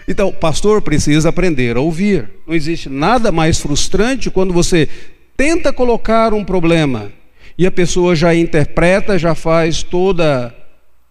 [0.08, 2.30] Então, pastor precisa aprender a ouvir.
[2.46, 4.88] Não existe nada mais frustrante quando você
[5.36, 7.12] tenta colocar um problema
[7.58, 10.56] e a pessoa já interpreta, já faz toda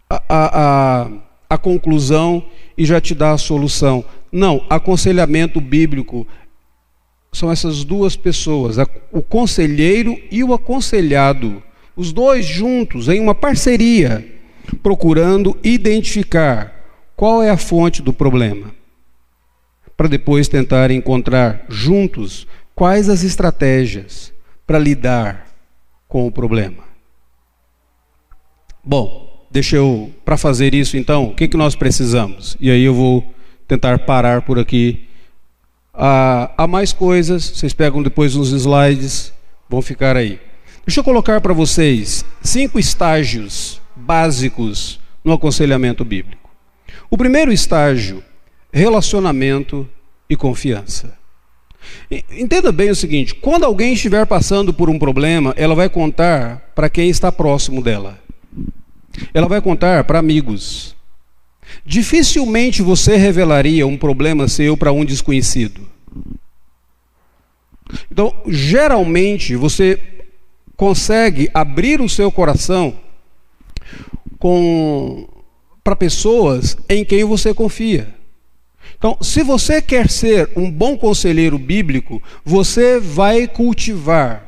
[0.08, 1.08] a, a, a,
[1.50, 2.44] a conclusão
[2.76, 4.04] e já te dá a solução.
[4.36, 6.26] Não, aconselhamento bíblico
[7.32, 8.76] são essas duas pessoas,
[9.10, 11.62] o conselheiro e o aconselhado,
[11.96, 14.30] os dois juntos, em uma parceria,
[14.82, 16.70] procurando identificar
[17.16, 18.74] qual é a fonte do problema,
[19.96, 24.34] para depois tentar encontrar juntos quais as estratégias
[24.66, 25.46] para lidar
[26.06, 26.84] com o problema.
[28.84, 32.54] Bom, deixa eu, para fazer isso então, o que, que nós precisamos?
[32.60, 33.34] E aí eu vou
[33.66, 35.08] tentar parar por aqui.
[35.92, 39.32] Ah, há mais coisas, vocês pegam depois uns slides,
[39.68, 40.40] vão ficar aí.
[40.86, 46.50] Deixa eu colocar para vocês cinco estágios básicos no aconselhamento bíblico.
[47.10, 48.22] O primeiro estágio,
[48.72, 49.88] relacionamento
[50.28, 51.16] e confiança.
[52.30, 56.88] Entenda bem o seguinte: quando alguém estiver passando por um problema, ela vai contar para
[56.88, 58.18] quem está próximo dela.
[59.32, 60.95] Ela vai contar para amigos.
[61.86, 65.88] Dificilmente você revelaria um problema seu para um desconhecido.
[68.10, 70.02] Então, geralmente você
[70.76, 72.98] consegue abrir o seu coração
[74.36, 75.28] com
[75.84, 78.12] para pessoas em quem você confia.
[78.98, 84.44] Então, se você quer ser um bom conselheiro bíblico, você vai cultivar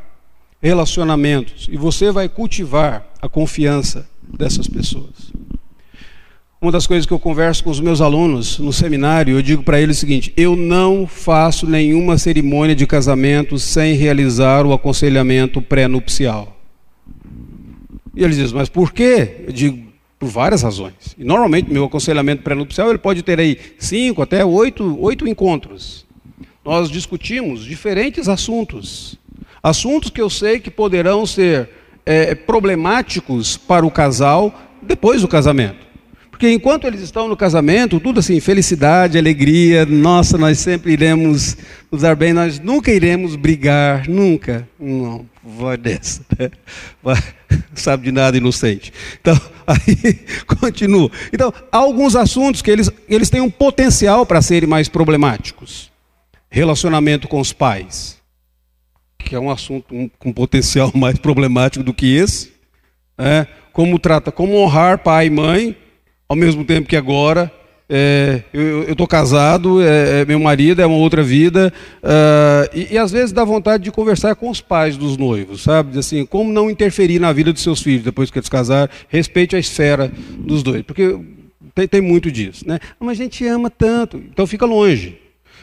[0.60, 5.37] relacionamentos e você vai cultivar a confiança dessas pessoas.
[6.60, 9.80] Uma das coisas que eu converso com os meus alunos no seminário, eu digo para
[9.80, 16.56] eles o seguinte: eu não faço nenhuma cerimônia de casamento sem realizar o aconselhamento pré-nupcial.
[18.12, 19.44] E eles dizem, mas por quê?
[19.46, 19.86] Eu digo,
[20.18, 21.14] por várias razões.
[21.16, 26.04] E normalmente meu aconselhamento pré-nupcial ele pode ter aí cinco até oito, oito encontros.
[26.64, 29.16] Nós discutimos diferentes assuntos,
[29.62, 31.70] assuntos que eu sei que poderão ser
[32.04, 34.52] é, problemáticos para o casal
[34.82, 35.87] depois do casamento.
[36.38, 41.56] Porque enquanto eles estão no casamento, tudo assim, felicidade, alegria, nossa, nós sempre iremos
[41.90, 44.68] nos dar bem, nós nunca iremos brigar, nunca.
[44.78, 46.48] Não, vai dessa, né?
[47.02, 47.20] Vai,
[47.74, 48.92] sabe de nada inocente.
[49.20, 49.36] Então,
[49.66, 50.20] aí
[50.60, 51.10] continua.
[51.32, 55.90] Então, há alguns assuntos que eles, eles têm um potencial para serem mais problemáticos.
[56.48, 58.16] Relacionamento com os pais,
[59.18, 62.52] que é um assunto um, com potencial mais problemático do que esse.
[63.18, 65.76] É, como trata, como honrar pai e mãe
[66.28, 67.50] ao mesmo tempo que agora
[67.88, 71.72] é, eu estou casado, é, é, meu marido é uma outra vida,
[72.02, 75.98] uh, e, e, às vezes dá vontade de conversar com os pais dos noivos, sabe?
[75.98, 79.58] Assim, como não interferir na vida dos seus filhos depois que eles casarem, respeite a
[79.58, 81.18] esfera dos dois, porque
[81.74, 82.78] tem, tem muito disso, né?
[83.00, 85.18] Mas a gente ama tanto, então fica longe.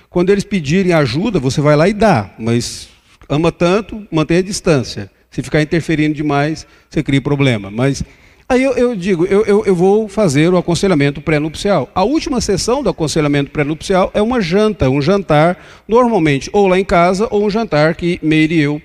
[0.09, 2.89] Quando eles pedirem ajuda, você vai lá e dá, mas
[3.29, 5.11] ama tanto, mantenha a distância.
[5.29, 7.69] Se ficar interferindo demais, você cria problema.
[7.69, 8.01] Mas
[8.47, 11.89] Aí eu, eu digo, eu, eu, eu, vou fazer o aconselhamento pré-nupcial.
[11.95, 16.85] A última sessão do aconselhamento pré-nupcial é uma janta, um jantar, normalmente ou lá em
[16.85, 18.81] casa, ou um jantar que Meire e eu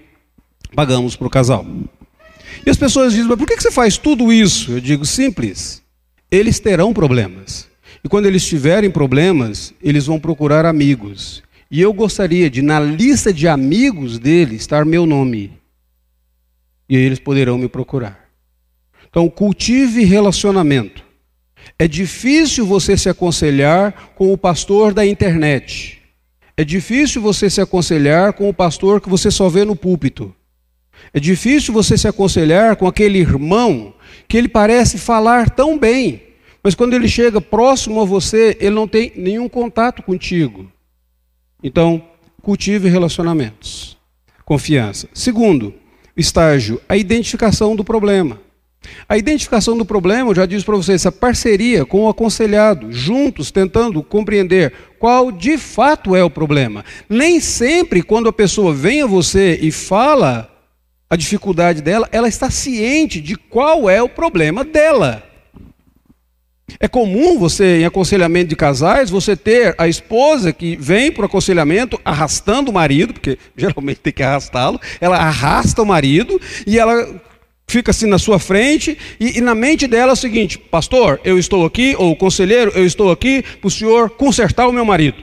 [0.75, 1.67] pagamos para o casal.
[2.65, 4.73] E as pessoas dizem, mas por que você faz tudo isso?
[4.73, 5.83] Eu digo, simples.
[6.31, 7.69] Eles terão problemas.
[8.03, 11.43] E quando eles tiverem problemas, eles vão procurar amigos.
[11.71, 15.53] E eu gostaria de, na lista de amigos deles, estar meu nome.
[16.89, 18.30] E eles poderão me procurar.
[19.11, 21.05] Então, cultive relacionamento.
[21.79, 26.01] É difícil você se aconselhar com o pastor da internet.
[26.57, 30.35] é difícil você se aconselhar com o pastor que você só vê no púlpito.
[31.13, 33.95] É difícil você se aconselhar com aquele irmão
[34.29, 36.23] que ele parece falar tão bem,
[36.63, 40.71] mas quando ele chega próximo a você, ele não tem nenhum contato contigo.
[41.63, 42.05] Então,
[42.43, 43.97] cultive relacionamentos.
[44.45, 45.09] Confiança.
[45.15, 45.73] Segundo,
[46.15, 48.39] estágio, a identificação do problema.
[49.09, 53.51] A identificação do problema, eu já disse para vocês, essa parceria com o aconselhado, juntos
[53.51, 56.85] tentando compreender qual de fato é o problema.
[57.09, 60.49] Nem sempre, quando a pessoa vem a você e fala
[61.09, 65.25] a dificuldade dela, ela está ciente de qual é o problema dela.
[66.79, 71.27] É comum você, em aconselhamento de casais, você ter a esposa que vem para o
[71.27, 77.21] aconselhamento arrastando o marido, porque geralmente tem que arrastá-lo, ela arrasta o marido e ela
[77.71, 81.39] fica assim na sua frente, e, e, na mente dela é o seguinte: Pastor, eu
[81.39, 85.23] estou aqui, ou conselheiro, eu estou aqui para o senhor consertar o meu marido.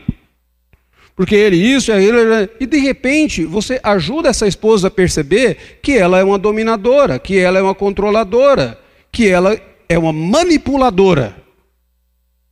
[1.16, 6.20] Porque ele isso, ele, e de repente você ajuda essa esposa a perceber que ela
[6.20, 8.80] é uma dominadora, que ela é uma controladora,
[9.12, 11.36] que ela é uma manipuladora.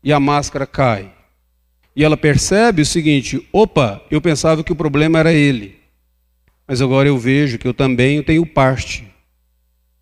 [0.03, 1.11] E a máscara cai.
[1.95, 5.75] E ela percebe o seguinte: opa, eu pensava que o problema era ele.
[6.67, 9.14] Mas agora eu vejo que eu também tenho parte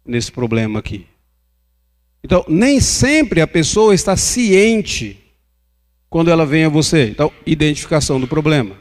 [0.06, 1.06] nesse problema aqui.
[2.24, 5.20] Então, nem sempre a pessoa está ciente
[6.10, 7.10] quando ela vem a você.
[7.10, 8.76] Então, identificação do problema.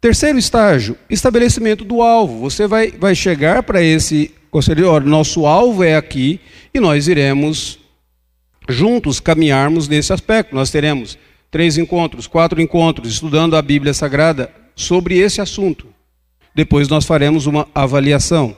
[0.00, 2.40] Terceiro estágio, estabelecimento do alvo.
[2.40, 6.40] Você vai, vai chegar para esse conselheiro, nosso alvo é aqui
[6.72, 7.78] e nós iremos
[8.68, 10.54] juntos caminharmos nesse aspecto.
[10.54, 11.18] Nós teremos
[11.50, 15.86] três encontros, quatro encontros, estudando a Bíblia Sagrada sobre esse assunto.
[16.54, 18.56] Depois nós faremos uma avaliação.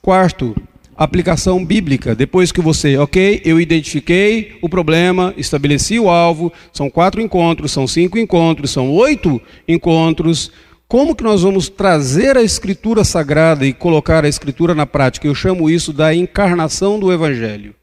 [0.00, 0.56] Quarto,
[0.96, 2.14] aplicação bíblica.
[2.14, 7.86] Depois que você, ok, eu identifiquei o problema, estabeleci o alvo, são quatro encontros, são
[7.86, 10.52] cinco encontros, são oito encontros.
[10.86, 15.26] Como que nós vamos trazer a escritura sagrada e colocar a escritura na prática?
[15.26, 17.74] Eu chamo isso da encarnação do evangelho.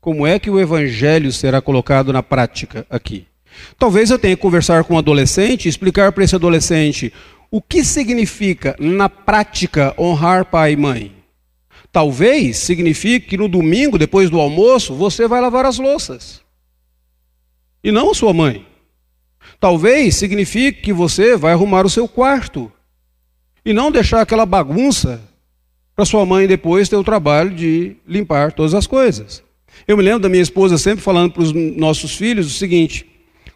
[0.00, 3.26] Como é que o evangelho será colocado na prática aqui?
[3.78, 7.12] Talvez eu tenha que conversar com um adolescente explicar para esse adolescente
[7.50, 11.15] o que significa na prática honrar pai e mãe.
[11.96, 16.42] Talvez signifique que no domingo, depois do almoço, você vai lavar as louças.
[17.82, 18.66] E não sua mãe.
[19.58, 22.70] Talvez signifique que você vai arrumar o seu quarto.
[23.64, 25.22] E não deixar aquela bagunça
[25.94, 29.42] para sua mãe depois ter o trabalho de limpar todas as coisas.
[29.88, 33.06] Eu me lembro da minha esposa sempre falando para os nossos filhos o seguinte: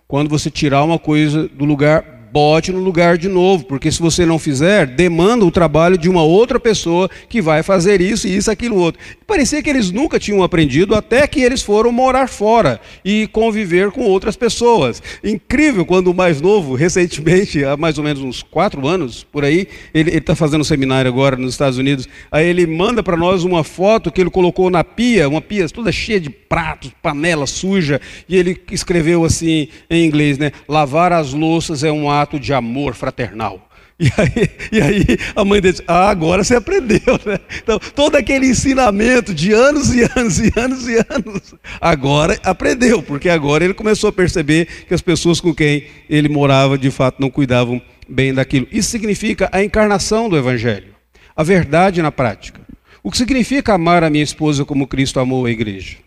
[0.09, 4.24] quando você tirar uma coisa do lugar, bote no lugar de novo, porque se você
[4.24, 8.51] não fizer, demanda o trabalho de uma outra pessoa que vai fazer isso e isso,
[8.51, 9.01] aquilo outro.
[9.20, 13.91] E parecia que eles nunca tinham aprendido até que eles foram morar fora e conviver
[13.91, 15.03] com outras pessoas.
[15.24, 19.66] Incrível quando o mais novo, recentemente, há mais ou menos uns quatro anos, por aí,
[19.93, 23.64] ele está fazendo um seminário agora nos Estados Unidos, aí ele manda para nós uma
[23.64, 28.37] foto que ele colocou na pia, uma pia toda cheia de pratos, panela suja, e
[28.37, 30.53] ele escreveu assim em inglês, né?
[30.68, 33.71] Lavar as louças é um ato de amor fraternal.
[34.01, 35.05] E aí, e aí
[35.37, 37.39] a mãe disse: Ah, agora você aprendeu, né?
[37.62, 43.29] Então, todo aquele ensinamento de anos e anos e anos e anos, agora aprendeu, porque
[43.29, 47.29] agora ele começou a perceber que as pessoas com quem ele morava de fato não
[47.29, 48.66] cuidavam bem daquilo.
[48.73, 50.95] Isso significa a encarnação do Evangelho,
[51.37, 52.61] a verdade na prática.
[53.03, 55.99] O que significa amar a minha esposa como Cristo amou a igreja?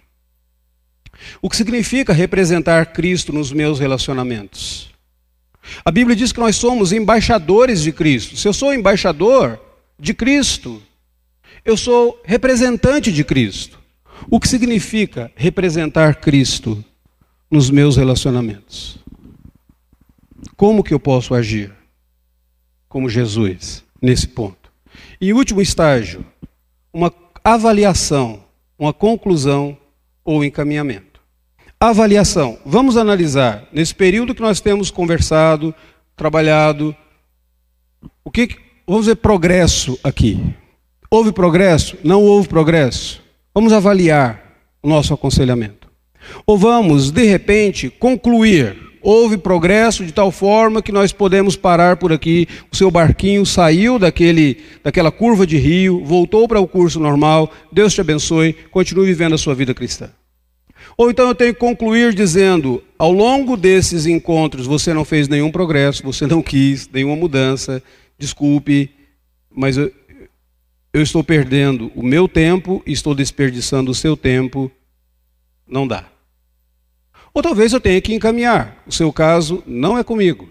[1.41, 4.92] O que significa representar Cristo nos meus relacionamentos?
[5.84, 8.36] A Bíblia diz que nós somos embaixadores de Cristo.
[8.36, 9.59] Se eu sou embaixador
[9.99, 10.82] de Cristo,
[11.64, 13.80] eu sou representante de Cristo.
[14.30, 16.84] O que significa representar Cristo
[17.49, 18.97] nos meus relacionamentos?
[20.55, 21.74] Como que eu posso agir
[22.88, 24.72] como Jesus nesse ponto?
[25.20, 26.26] E último estágio,
[26.91, 27.11] uma
[27.43, 28.43] avaliação,
[28.78, 29.78] uma conclusão
[30.24, 31.12] ou encaminhamento.
[31.84, 32.57] Avaliação.
[32.65, 35.75] Vamos analisar, nesse período que nós temos conversado,
[36.15, 36.95] trabalhado,
[38.23, 38.55] o que,
[38.88, 40.41] vamos ver progresso aqui.
[41.11, 41.97] Houve progresso?
[42.01, 43.21] Não houve progresso?
[43.53, 44.41] Vamos avaliar
[44.81, 45.89] o nosso aconselhamento.
[46.47, 48.77] Ou vamos, de repente, concluir.
[49.01, 52.47] Houve progresso de tal forma que nós podemos parar por aqui.
[52.71, 57.51] O seu barquinho saiu daquele, daquela curva de rio, voltou para o curso normal.
[57.73, 58.53] Deus te abençoe.
[58.71, 60.09] Continue vivendo a sua vida cristã.
[60.97, 65.51] Ou então eu tenho que concluir dizendo: ao longo desses encontros você não fez nenhum
[65.51, 67.81] progresso, você não quis nenhuma mudança,
[68.17, 68.91] desculpe,
[69.49, 69.91] mas eu,
[70.93, 74.71] eu estou perdendo o meu tempo estou desperdiçando o seu tempo,
[75.67, 76.05] não dá.
[77.34, 80.49] Ou talvez eu tenha que encaminhar, o seu caso não é comigo.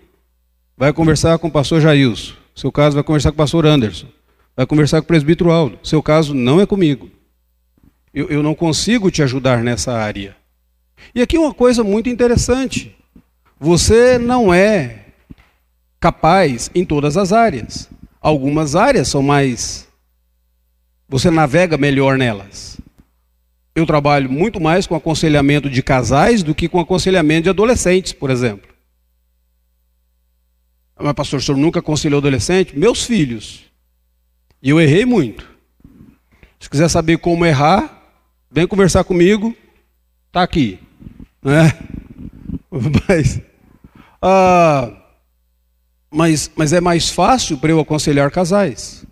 [0.77, 2.35] vai conversar com o pastor Jailson.
[2.55, 4.09] Seu caso vai conversar com o pastor Anderson.
[4.57, 5.79] Vai conversar com o presbítero Aldo.
[5.83, 7.09] Seu caso não é comigo.
[8.13, 10.37] Eu, eu não consigo te ajudar nessa área.
[11.15, 12.95] E aqui uma coisa muito interessante.
[13.59, 15.07] Você não é
[15.99, 17.89] capaz em todas as áreas.
[18.21, 19.89] Algumas áreas são mais.
[21.09, 22.79] Você navega melhor nelas.
[23.75, 28.31] Eu trabalho muito mais com aconselhamento de casais do que com aconselhamento de adolescentes, por
[28.31, 28.71] exemplo.
[30.99, 32.79] Mas, pastor, o senhor nunca aconselhou adolescente?
[32.79, 33.65] Meus filhos.
[34.63, 35.49] E eu errei muito.
[36.61, 38.02] Se quiser saber como errar,
[38.53, 39.57] vem conversar comigo.
[40.29, 40.79] Está aqui.
[41.43, 41.73] Né?
[43.09, 43.41] Mas,
[44.23, 44.91] ah,
[46.11, 49.05] mas, mas é mais fácil para eu aconselhar casais.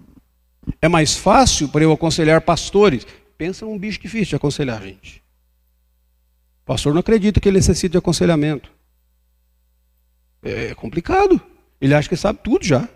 [0.80, 3.06] É mais fácil para eu aconselhar pastores.
[3.36, 5.22] Pensa num bicho difícil de aconselhar, gente.
[6.62, 8.70] O pastor não acredita que ele necessita de aconselhamento.
[10.42, 11.38] É complicado.
[11.80, 12.88] Ele acha que sabe tudo já.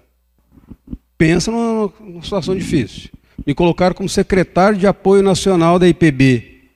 [1.18, 3.10] Pensa numa, numa situação difícil.
[3.46, 6.70] Me colocaram como secretário de apoio nacional da IPB.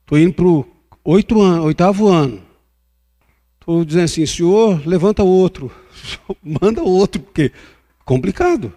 [0.00, 0.66] Estou indo para o
[1.04, 2.42] oitavo ano.
[3.60, 5.70] Estou dizendo assim, senhor, levanta outro.
[6.42, 7.52] Manda outro, porque
[8.04, 8.72] complicado.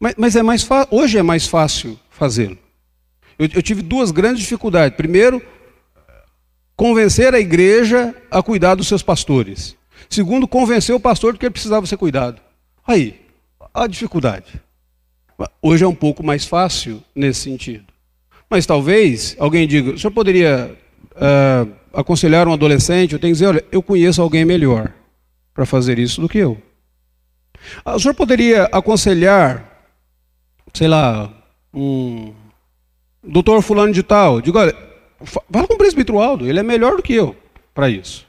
[0.00, 2.58] Mas, mas é mais hoje é mais fácil fazê-lo.
[3.38, 4.96] Eu, eu tive duas grandes dificuldades.
[4.96, 5.40] Primeiro,
[6.76, 9.76] convencer a igreja a cuidar dos seus pastores.
[10.08, 12.40] Segundo, convencer o pastor de que ele precisava ser cuidado.
[12.86, 13.20] Aí,
[13.72, 14.60] a dificuldade.
[15.60, 17.84] Hoje é um pouco mais fácil nesse sentido.
[18.48, 20.76] Mas talvez alguém diga: o senhor poderia
[21.12, 23.12] uh, aconselhar um adolescente?
[23.12, 24.92] Eu tenho que dizer: olha, eu conheço alguém melhor
[25.52, 26.58] para fazer isso do que eu.
[27.84, 29.88] Ah, o senhor poderia aconselhar,
[30.72, 31.32] sei lá,
[31.72, 32.32] um
[33.22, 34.40] doutor fulano de tal?
[34.40, 34.76] Diga, olha,
[35.24, 37.34] fala com o presbítero Aldo, ele é melhor do que eu
[37.72, 38.26] para isso.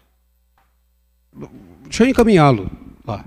[1.84, 2.70] Deixa eu encaminhá-lo
[3.06, 3.26] lá.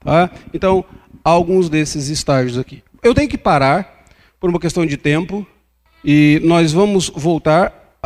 [0.00, 0.30] Tá?
[0.52, 0.84] Então,
[1.24, 2.82] alguns desses estágios aqui.
[3.02, 4.06] Eu tenho que parar
[4.40, 5.46] por uma questão de tempo
[6.04, 7.96] e nós vamos voltar.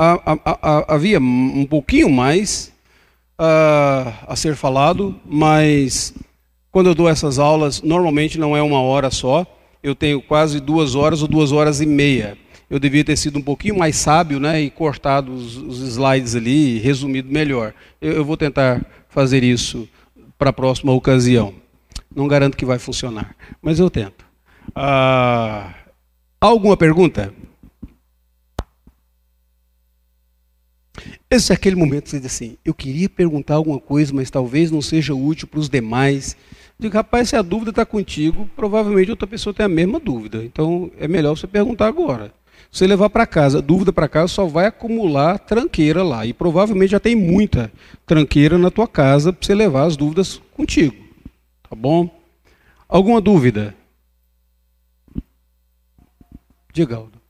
[0.89, 2.73] Havia um pouquinho mais
[3.39, 6.15] a, a ser falado, mas
[6.71, 9.47] quando eu dou essas aulas, normalmente não é uma hora só.
[9.83, 12.37] Eu tenho quase duas horas ou duas horas e meia.
[12.71, 16.79] Eu devia ter sido um pouquinho mais sábio né, e cortado os, os slides ali,
[16.79, 17.75] resumido melhor.
[18.01, 19.89] Eu, eu vou tentar fazer isso
[20.39, 21.53] para a próxima ocasião.
[22.15, 24.32] Não garanto que vai funcionar, mas eu tento.
[24.75, 25.75] Ah,
[26.41, 27.33] alguma pergunta?
[31.31, 34.71] Esse é aquele momento que você diz assim: eu queria perguntar alguma coisa, mas talvez
[34.71, 36.37] não seja útil para os demais.
[36.79, 40.45] Digo, rapaz, se a dúvida está contigo, provavelmente outra pessoa tem a mesma dúvida.
[40.45, 42.33] Então é melhor você perguntar agora.
[42.71, 46.25] Você levar para casa, dúvida para casa, só vai acumular tranqueira lá.
[46.25, 47.71] E provavelmente já tem muita
[48.07, 50.97] tranqueira na tua casa para você levar as dúvidas contigo.
[51.69, 52.09] Tá bom?
[52.89, 53.75] Alguma dúvida?
[56.73, 57.21] Diga, Aldo.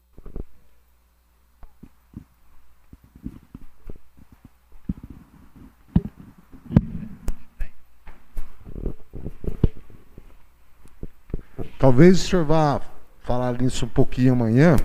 [11.76, 12.80] Talvez o senhor vá
[13.22, 14.76] falar nisso um pouquinho amanhã,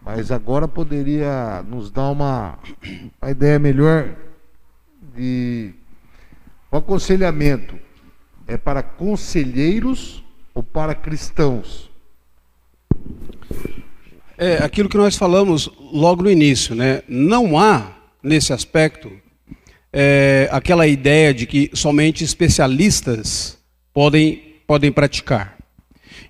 [0.00, 2.58] mas agora poderia nos dar uma,
[3.20, 4.16] uma ideia melhor
[5.14, 5.74] de
[6.70, 7.78] o aconselhamento
[8.46, 11.89] é para conselheiros ou para cristãos?
[14.42, 17.02] É aquilo que nós falamos logo no início, né?
[17.06, 19.12] Não há nesse aspecto
[19.92, 23.58] é, aquela ideia de que somente especialistas
[23.92, 25.58] podem podem praticar.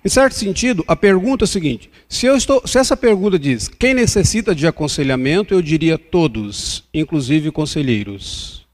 [0.03, 3.93] Em certo sentido, a pergunta é a seguinte: se, estou, se essa pergunta diz quem
[3.93, 8.67] necessita de aconselhamento, eu diria todos, inclusive conselheiros.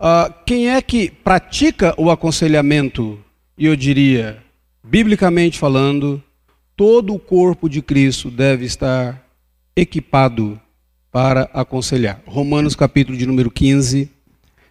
[0.00, 3.18] Uh, quem é que pratica o aconselhamento?
[3.58, 4.42] E eu diria,
[4.82, 6.22] biblicamente falando,
[6.76, 9.26] todo o corpo de Cristo deve estar
[9.74, 10.60] equipado
[11.10, 12.20] para aconselhar.
[12.26, 14.10] Romanos capítulo de número 15,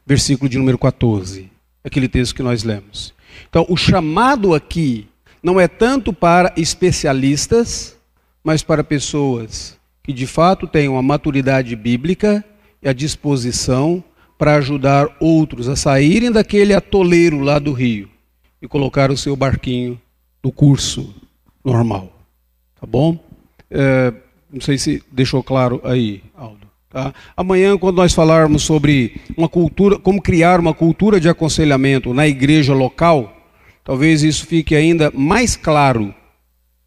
[0.06, 1.50] versículo de número 14.
[1.84, 3.12] Aquele texto que nós lemos.
[3.50, 5.08] Então, o chamado aqui
[5.42, 7.98] não é tanto para especialistas,
[8.44, 12.46] mas para pessoas que de fato tenham a maturidade bíblica
[12.84, 14.04] e a disposição
[14.38, 18.08] para ajudar outros a saírem daquele atoleiro lá do rio
[18.62, 20.00] e colocar o seu barquinho
[20.44, 21.25] no curso
[21.66, 22.14] normal.
[22.80, 23.18] Tá bom?
[23.72, 24.14] É,
[24.52, 26.66] não sei se deixou claro aí, Aldo.
[26.90, 27.14] Tá?
[27.36, 32.74] Amanhã, quando nós falarmos sobre uma cultura, como criar uma cultura de aconselhamento na igreja
[32.74, 33.36] local,
[33.84, 36.14] talvez isso fique ainda mais claro.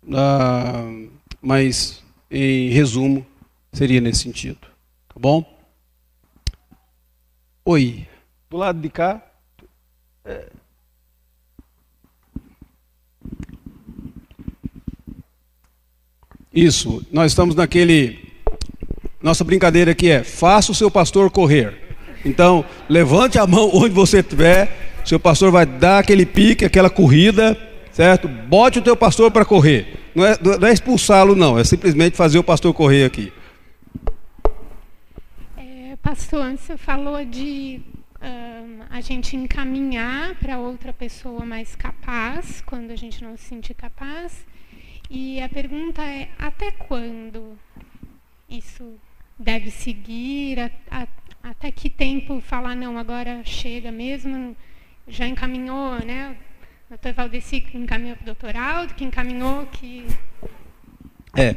[0.04, 1.10] Uh,
[1.42, 3.26] mas, em resumo,
[3.72, 4.60] seria nesse sentido.
[5.08, 5.44] Tá bom?
[7.66, 8.06] Oi.
[8.48, 9.22] Do lado de cá,
[16.52, 18.26] Isso, nós estamos naquele.
[19.22, 21.88] Nossa brincadeira aqui é: faça o seu pastor correr.
[22.24, 27.56] Então, levante a mão onde você estiver, seu pastor vai dar aquele pique, aquela corrida,
[27.92, 28.26] certo?
[28.26, 29.98] Bote o teu pastor para correr.
[30.14, 33.32] Não é, não é expulsá-lo, não, é simplesmente fazer o pastor correr aqui.
[35.56, 37.80] É, pastor, você falou de
[38.16, 43.74] uh, a gente encaminhar para outra pessoa mais capaz, quando a gente não se sentir
[43.74, 44.47] capaz.
[45.10, 47.58] E a pergunta é: até quando
[48.48, 48.94] isso
[49.38, 50.60] deve seguir?
[50.60, 51.06] A, a,
[51.42, 54.56] até que tempo falar, não, agora chega mesmo?
[55.06, 56.36] Já encaminhou, né?
[56.86, 60.06] O doutor Valdeci encaminhou para o doutor Aldo, que encaminhou que.
[61.36, 61.52] É.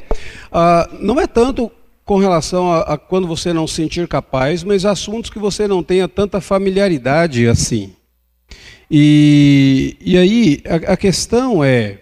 [0.51, 1.71] Uh, não é tanto
[2.05, 5.81] com relação a, a, quando você não se sentir capaz, mas assuntos que você não
[5.83, 7.95] tenha tanta familiaridade assim.
[8.89, 11.99] E, e aí a, a questão é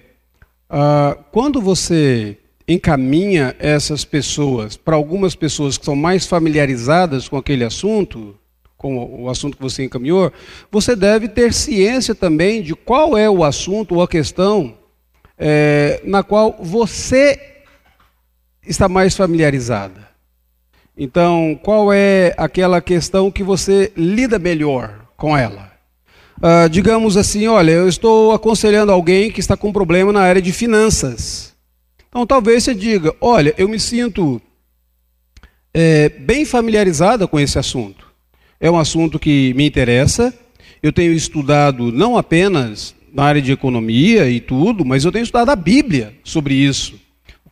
[0.70, 2.38] ah, quando você
[2.68, 8.36] encaminha essas pessoas para algumas pessoas que são mais familiarizadas com aquele assunto,
[8.78, 10.32] com o assunto que você encaminhou,
[10.72, 14.78] você deve ter ciência também de qual é o assunto ou a questão
[15.38, 17.64] é, na qual você
[18.66, 20.08] está mais familiarizada.
[20.96, 25.69] Então, qual é aquela questão que você lida melhor com ela?
[26.40, 30.54] Uh, digamos assim, olha, eu estou aconselhando alguém que está com problema na área de
[30.54, 31.54] finanças.
[32.08, 34.42] Então talvez você diga, olha, eu me sinto
[35.74, 38.08] é, bem familiarizada com esse assunto.
[38.58, 40.34] É um assunto que me interessa.
[40.82, 45.50] Eu tenho estudado não apenas na área de economia e tudo, mas eu tenho estudado
[45.50, 46.98] a Bíblia sobre isso.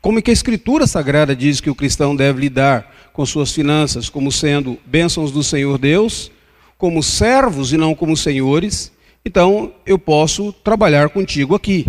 [0.01, 4.09] Como é que a Escritura Sagrada diz que o cristão deve lidar com suas finanças
[4.09, 6.31] como sendo bênçãos do Senhor Deus
[6.77, 8.91] como servos e não como senhores,
[9.25, 11.87] então eu posso trabalhar contigo aqui.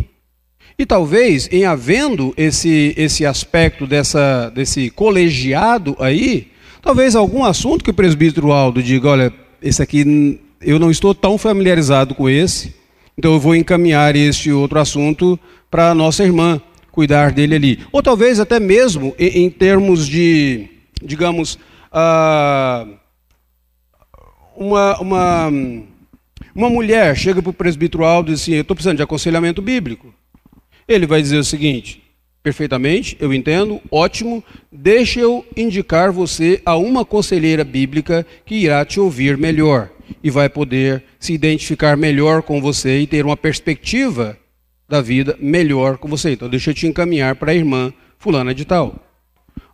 [0.79, 6.49] E talvez, em havendo esse, esse aspecto dessa, desse colegiado aí,
[6.81, 11.37] talvez algum assunto que o presbítero Aldo diga: olha, esse aqui eu não estou tão
[11.37, 12.75] familiarizado com esse,
[13.17, 15.39] então eu vou encaminhar este outro assunto
[15.69, 16.61] para a nossa irmã,
[16.93, 17.79] cuidar dele ali.
[17.91, 20.69] Ou talvez até mesmo em, termos de,
[21.03, 21.59] digamos,
[21.93, 22.89] uh,
[24.59, 25.53] uma, uma,
[26.55, 29.63] uma mulher chega para o presbítero Aldo e diz assim: Eu estou precisando de aconselhamento
[29.63, 30.13] bíblico.
[30.87, 32.03] Ele vai dizer o seguinte:
[32.43, 34.43] Perfeitamente, eu entendo, ótimo.
[34.71, 39.91] Deixa eu indicar você a uma conselheira bíblica que irá te ouvir melhor
[40.23, 44.37] e vai poder se identificar melhor com você e ter uma perspectiva
[44.89, 46.33] da vida melhor com você.
[46.33, 48.97] Então, deixa eu te encaminhar para a irmã fulana de tal.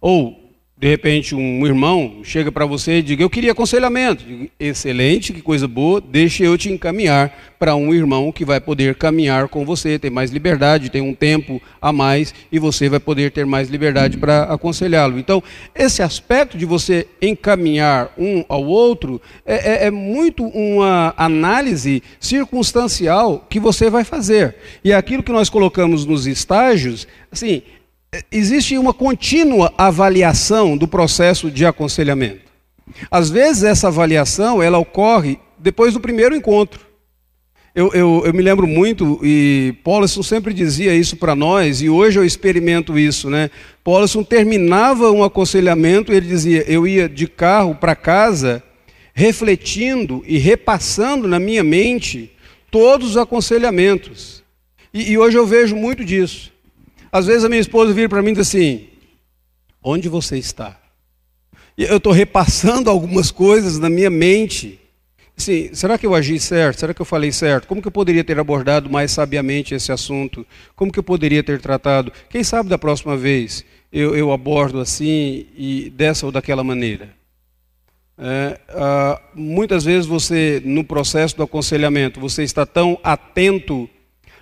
[0.00, 0.43] Ou
[0.76, 4.24] de repente um irmão chega para você e diga: Eu queria aconselhamento.
[4.24, 8.96] Digo, Excelente, que coisa boa, deixa eu te encaminhar para um irmão que vai poder
[8.96, 13.30] caminhar com você, ter mais liberdade, tem um tempo a mais e você vai poder
[13.30, 15.18] ter mais liberdade para aconselhá-lo.
[15.18, 15.42] Então,
[15.74, 23.46] esse aspecto de você encaminhar um ao outro é, é, é muito uma análise circunstancial
[23.48, 24.56] que você vai fazer.
[24.82, 27.62] E aquilo que nós colocamos nos estágios, assim,
[28.30, 32.52] existe uma contínua avaliação do processo de aconselhamento.
[33.10, 36.80] Às vezes essa avaliação ela ocorre depois do primeiro encontro.
[37.74, 42.20] Eu, eu, eu me lembro muito, e Paulson sempre dizia isso para nós, e hoje
[42.20, 43.28] eu experimento isso.
[43.28, 43.50] Né?
[43.82, 48.62] Paulson terminava um aconselhamento ele dizia: Eu ia de carro para casa,
[49.12, 52.30] refletindo e repassando na minha mente
[52.70, 54.44] todos os aconselhamentos.
[54.92, 56.53] E, e hoje eu vejo muito disso.
[57.14, 58.88] Às vezes a minha esposa vira para mim e diz assim:
[59.80, 60.76] Onde você está?
[61.78, 64.80] E eu estou repassando algumas coisas na minha mente.
[65.38, 66.80] Assim, será que eu agi certo?
[66.80, 67.68] Será que eu falei certo?
[67.68, 70.44] Como que eu poderia ter abordado mais sabiamente esse assunto?
[70.74, 72.12] Como que eu poderia ter tratado?
[72.28, 77.10] Quem sabe da próxima vez eu, eu abordo assim e dessa ou daquela maneira?
[78.18, 83.88] É, ah, muitas vezes você, no processo do aconselhamento, você está tão atento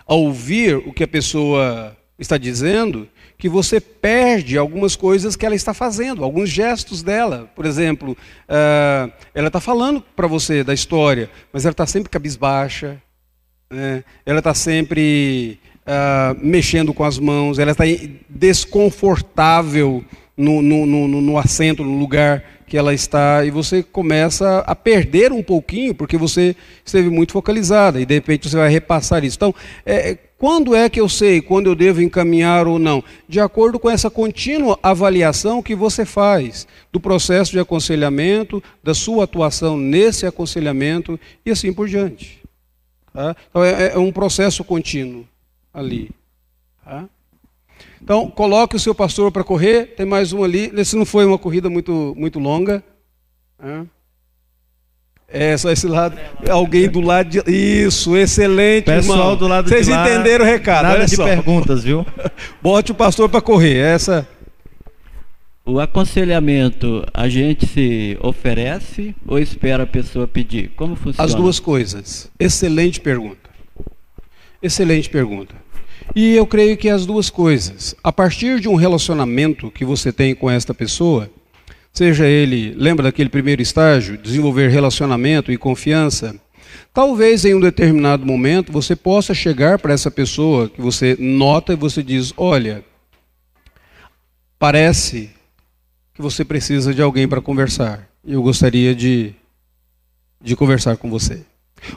[0.07, 5.55] a ouvir o que a pessoa está dizendo que você perde algumas coisas que ela
[5.55, 7.51] está fazendo, alguns gestos dela.
[7.55, 13.03] Por exemplo, uh, ela está falando para você da história, mas ela está sempre cabisbaixa,
[13.71, 14.05] né?
[14.25, 17.85] ela está sempre uh, mexendo com as mãos, ela está
[18.29, 20.05] desconfortável
[20.37, 25.31] no, no, no, no assento, no lugar que ela está, e você começa a perder
[25.31, 29.37] um pouquinho, porque você esteve muito focalizada, e de repente você vai repassar isso.
[29.37, 29.55] Então,
[29.85, 33.05] é, quando é que eu sei quando eu devo encaminhar ou não?
[33.29, 39.23] De acordo com essa contínua avaliação que você faz do processo de aconselhamento, da sua
[39.23, 41.17] atuação nesse aconselhamento
[41.47, 42.43] e assim por diante.
[43.15, 43.37] Tá?
[43.49, 45.25] Então é, é, um processo contínuo
[45.73, 46.11] ali.
[46.85, 47.09] Tá?
[48.03, 49.95] Então coloque o seu pastor para correr.
[49.95, 50.73] Tem mais um ali.
[50.75, 52.83] Esse não foi uma corrida muito muito longa.
[53.57, 53.87] Tá?
[55.33, 56.19] É, só esse lado.
[56.49, 57.51] Alguém do lado de.
[57.51, 59.37] Isso, excelente, Pessoal irmão.
[59.37, 60.05] do lado Vocês de lá.
[60.09, 60.83] entenderam o recado.
[60.83, 61.25] Nada olha de só.
[61.25, 62.07] perguntas, viu?
[62.63, 63.77] Bote o pastor para correr.
[63.77, 64.29] Essa.
[65.65, 70.73] O aconselhamento, a gente se oferece ou espera a pessoa pedir?
[70.77, 71.25] Como funciona?
[71.25, 72.29] As duas coisas.
[72.39, 73.49] Excelente pergunta.
[74.61, 75.55] Excelente pergunta.
[76.17, 77.95] E eu creio que as duas coisas.
[78.03, 81.31] A partir de um relacionamento que você tem com esta pessoa,
[81.93, 86.35] seja ele, lembra daquele primeiro estágio, desenvolver relacionamento e confiança,
[86.93, 91.77] talvez em um determinado momento você possa chegar para essa pessoa que você nota e
[91.77, 92.83] você diz: Olha,
[94.59, 95.31] parece
[96.15, 98.09] que você precisa de alguém para conversar.
[98.25, 99.35] Eu gostaria de,
[100.41, 101.45] de conversar com você.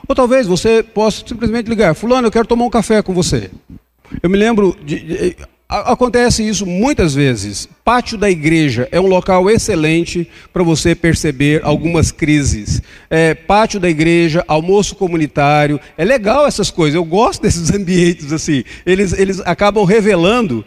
[0.08, 3.50] Ou talvez você possa simplesmente ligar: Fulano, eu quero tomar um café com você.
[4.22, 5.36] Eu me lembro de, de
[5.68, 7.68] acontece isso muitas vezes.
[7.84, 12.80] Pátio da igreja é um local excelente para você perceber algumas crises.
[13.10, 16.94] É, pátio da igreja, almoço comunitário, é legal essas coisas.
[16.94, 18.64] Eu gosto desses ambientes assim.
[18.84, 20.64] Eles, eles acabam revelando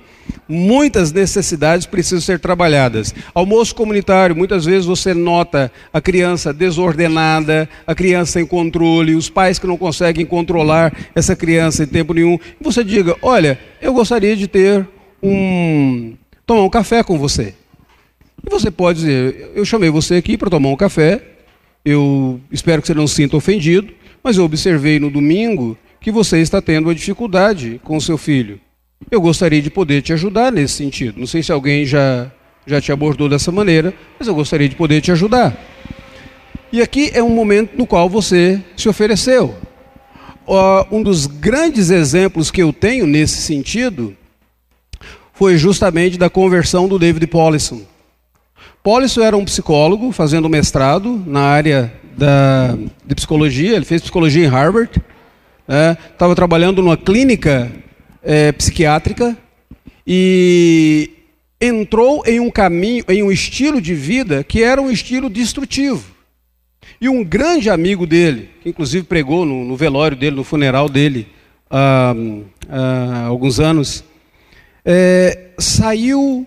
[0.48, 3.14] muitas necessidades precisam ser trabalhadas.
[3.34, 9.60] Almoço comunitário, muitas vezes você nota a criança desordenada, a criança sem controle, os pais
[9.60, 12.40] que não conseguem controlar essa criança em tempo nenhum.
[12.60, 14.88] E você diga: Olha, eu gostaria de ter
[15.22, 16.14] um.
[16.46, 17.54] tomar um café com você.
[18.46, 21.22] E você pode dizer: Eu chamei você aqui para tomar um café,
[21.84, 23.94] eu espero que você não se sinta ofendido,
[24.24, 28.60] mas eu observei no domingo que você está tendo uma dificuldade com o seu filho.
[29.10, 31.20] Eu gostaria de poder te ajudar nesse sentido.
[31.20, 32.32] Não sei se alguém já,
[32.66, 35.58] já te abordou dessa maneira, mas eu gostaria de poder te ajudar.
[36.72, 39.56] E aqui é um momento no qual você se ofereceu.
[40.92, 44.16] Um dos grandes exemplos que eu tenho nesse sentido
[45.34, 47.82] foi justamente da conversão do David Paulison.
[48.84, 54.50] Paulison era um psicólogo fazendo mestrado na área da, de psicologia, ele fez psicologia em
[54.50, 55.02] Harvard,
[56.12, 57.72] estava trabalhando numa clínica
[58.24, 59.38] é, psiquiátrica
[60.06, 61.12] e
[61.62, 66.16] entrou em um caminho, em um estilo de vida que era um estilo destrutivo.
[67.02, 71.28] E um grande amigo dele, que inclusive pregou no, no velório dele, no funeral dele,
[71.70, 72.14] há,
[72.70, 74.04] há alguns anos,
[74.84, 76.46] é, saiu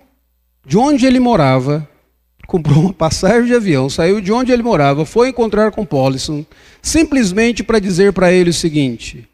[0.66, 1.88] de onde ele morava,
[2.46, 6.44] comprou uma passagem de avião, saiu de onde ele morava, foi encontrar com Paulison,
[6.82, 9.26] simplesmente para dizer para ele o seguinte: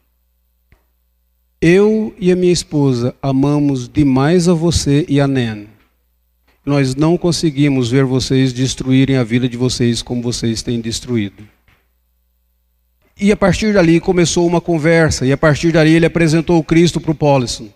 [1.60, 5.64] Eu e a minha esposa amamos demais a você e a Nan.
[6.64, 11.42] Nós não conseguimos ver vocês destruírem a vida de vocês como vocês têm destruído.
[13.20, 17.00] E a partir dali começou uma conversa, e a partir dali ele apresentou o Cristo
[17.00, 17.68] para o Paulison.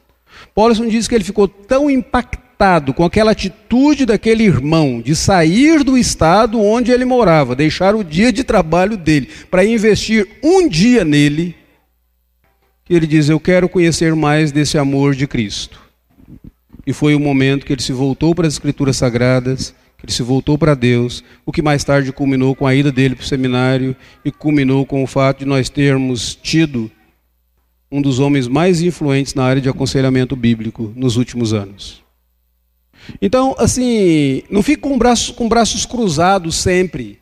[0.54, 5.98] Paulison diz que ele ficou tão impactado com aquela atitude daquele irmão de sair do
[5.98, 11.56] estado onde ele morava, deixar o dia de trabalho dele para investir um dia nele,
[12.92, 15.80] que ele diz: Eu quero conhecer mais desse amor de Cristo.
[16.86, 20.22] E foi o momento que ele se voltou para as Escrituras Sagradas, que ele se
[20.22, 23.96] voltou para Deus, o que mais tarde culminou com a ida dele para o seminário
[24.22, 26.90] e culminou com o fato de nós termos tido
[27.90, 32.02] um dos homens mais influentes na área de aconselhamento bíblico nos últimos anos.
[33.22, 37.20] Então, assim, não fique com braços, com braços cruzados sempre.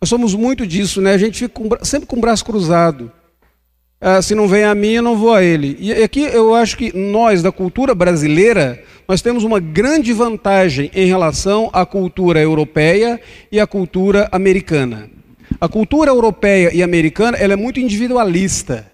[0.00, 1.12] Nós somos muito disso, né?
[1.12, 3.12] A gente fica com, sempre com o braço cruzado.
[4.06, 5.78] Ah, se não vem a mim, eu não vou a ele.
[5.80, 11.06] E aqui eu acho que nós, da cultura brasileira, nós temos uma grande vantagem em
[11.06, 13.18] relação à cultura europeia
[13.50, 15.08] e à cultura americana.
[15.58, 18.92] A cultura europeia e americana ela é muito individualista.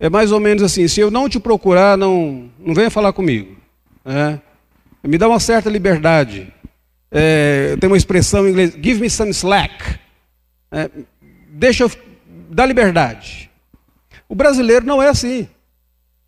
[0.00, 3.58] É mais ou menos assim: se eu não te procurar, não, não venha falar comigo.
[4.02, 4.40] né?
[5.02, 6.50] Me dá uma certa liberdade.
[7.12, 9.98] É, tem uma expressão em inglês: give me some slack.
[10.72, 10.88] É,
[11.50, 11.90] deixa eu
[12.48, 13.47] dar liberdade.
[14.28, 15.48] O brasileiro não é assim.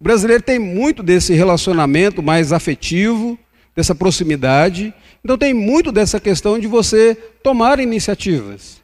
[0.01, 3.39] O brasileiro tem muito desse relacionamento mais afetivo,
[3.77, 4.95] dessa proximidade.
[5.23, 8.81] Então tem muito dessa questão de você tomar iniciativas.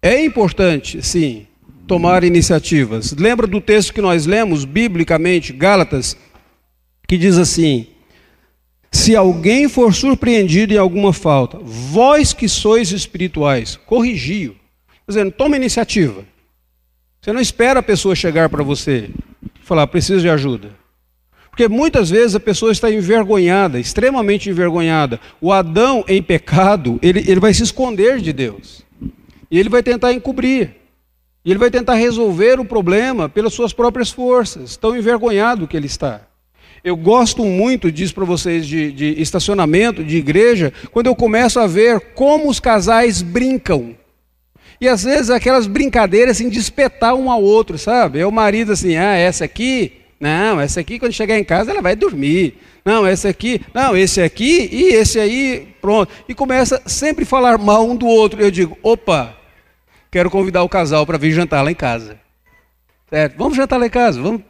[0.00, 1.46] É importante, sim,
[1.86, 3.12] tomar iniciativas.
[3.12, 6.16] Lembra do texto que nós lemos biblicamente, Gálatas,
[7.06, 7.86] que diz assim:
[8.90, 14.56] Se alguém for surpreendido em alguma falta, vós que sois espirituais, corrigiu.
[15.06, 16.24] Dizendo, toma iniciativa.
[17.22, 19.08] Você não espera a pessoa chegar para você
[19.44, 20.70] e falar, preciso de ajuda.
[21.50, 25.20] Porque muitas vezes a pessoa está envergonhada, extremamente envergonhada.
[25.40, 28.84] O Adão em pecado, ele, ele vai se esconder de Deus.
[29.48, 30.74] E ele vai tentar encobrir.
[31.44, 35.86] E ele vai tentar resolver o problema pelas suas próprias forças, tão envergonhado que ele
[35.86, 36.22] está.
[36.82, 41.68] Eu gosto muito, diz para vocês, de, de estacionamento, de igreja, quando eu começo a
[41.68, 43.94] ver como os casais brincam.
[44.82, 48.18] E às vezes aquelas brincadeiras assim, de espetar um ao outro, sabe?
[48.18, 51.80] É o marido assim, ah, essa aqui, não, essa aqui quando chegar em casa ela
[51.80, 52.58] vai dormir.
[52.84, 56.12] Não, esse aqui, não, esse aqui e esse aí, pronto.
[56.28, 58.42] E começa sempre a falar mal um do outro.
[58.42, 59.36] Eu digo, opa,
[60.10, 62.18] quero convidar o casal para vir jantar lá em casa.
[63.08, 63.38] Certo?
[63.38, 64.42] Vamos jantar lá em casa, vamos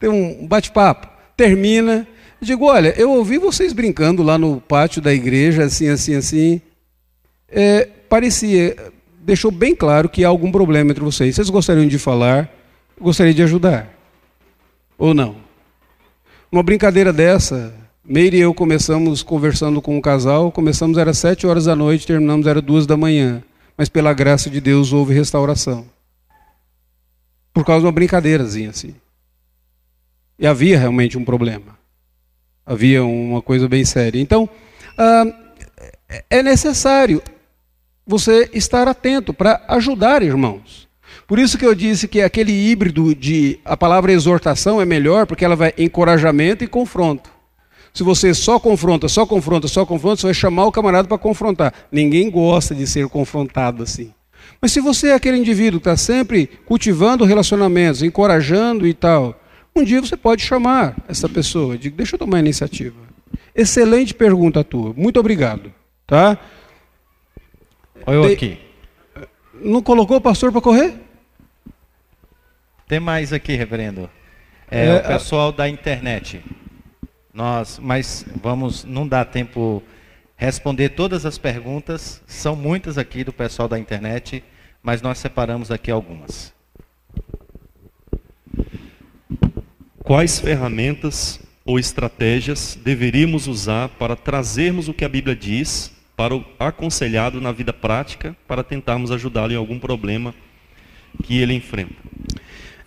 [0.00, 1.06] ter um bate-papo.
[1.36, 2.08] Termina.
[2.40, 6.62] Eu digo, olha, eu ouvi vocês brincando lá no pátio da igreja, assim, assim, assim.
[7.46, 8.74] É, parecia,
[9.26, 11.34] deixou bem claro que há algum problema entre vocês.
[11.34, 12.48] Vocês gostariam de falar?
[12.98, 13.92] Gostaria de ajudar?
[14.96, 15.36] Ou não?
[16.50, 17.74] Uma brincadeira dessa,
[18.04, 22.46] Meire e eu começamos conversando com um casal, começamos era sete horas da noite, terminamos
[22.46, 23.42] era duas da manhã
[23.76, 25.86] mas pela graça de Deus houve restauração.
[27.52, 28.94] Por causa de uma brincadeirazinha assim.
[30.38, 31.78] E havia realmente um problema.
[32.64, 34.20] Havia uma coisa bem séria.
[34.20, 34.48] Então,
[34.98, 35.24] ah,
[36.30, 37.22] é necessário
[38.06, 40.86] você estar atento para ajudar irmãos.
[41.26, 45.44] Por isso que eu disse que aquele híbrido de a palavra exortação é melhor, porque
[45.44, 47.30] ela vai encorajamento e confronto.
[47.92, 51.72] Se você só confronta, só confronta, só confronta, você vai chamar o camarada para confrontar.
[51.90, 54.12] Ninguém gosta de ser confrontado assim.
[54.60, 59.40] Mas se você é aquele indivíduo que está sempre cultivando relacionamentos, encorajando e tal,
[59.74, 61.76] um dia você pode chamar essa pessoa.
[61.76, 62.96] Digo, deixa eu tomar a iniciativa.
[63.54, 64.92] Excelente pergunta tua.
[64.96, 65.72] Muito obrigado.
[66.06, 66.38] Tá?
[68.06, 68.58] Olha eu aqui.
[69.54, 70.94] Não colocou o pastor para correr?
[72.86, 74.08] Tem mais aqui, reverendo.
[74.70, 75.52] É, é o pessoal a...
[75.52, 76.40] da internet.
[77.34, 79.82] Nós, mas vamos, não dá tempo
[80.36, 84.44] responder todas as perguntas, são muitas aqui do pessoal da internet,
[84.82, 86.54] mas nós separamos aqui algumas.
[90.04, 96.44] Quais ferramentas ou estratégias deveríamos usar para trazermos o que a Bíblia diz para o
[96.58, 100.34] aconselhado na vida prática, para tentarmos ajudá-lo em algum problema
[101.22, 101.94] que ele enfrenta?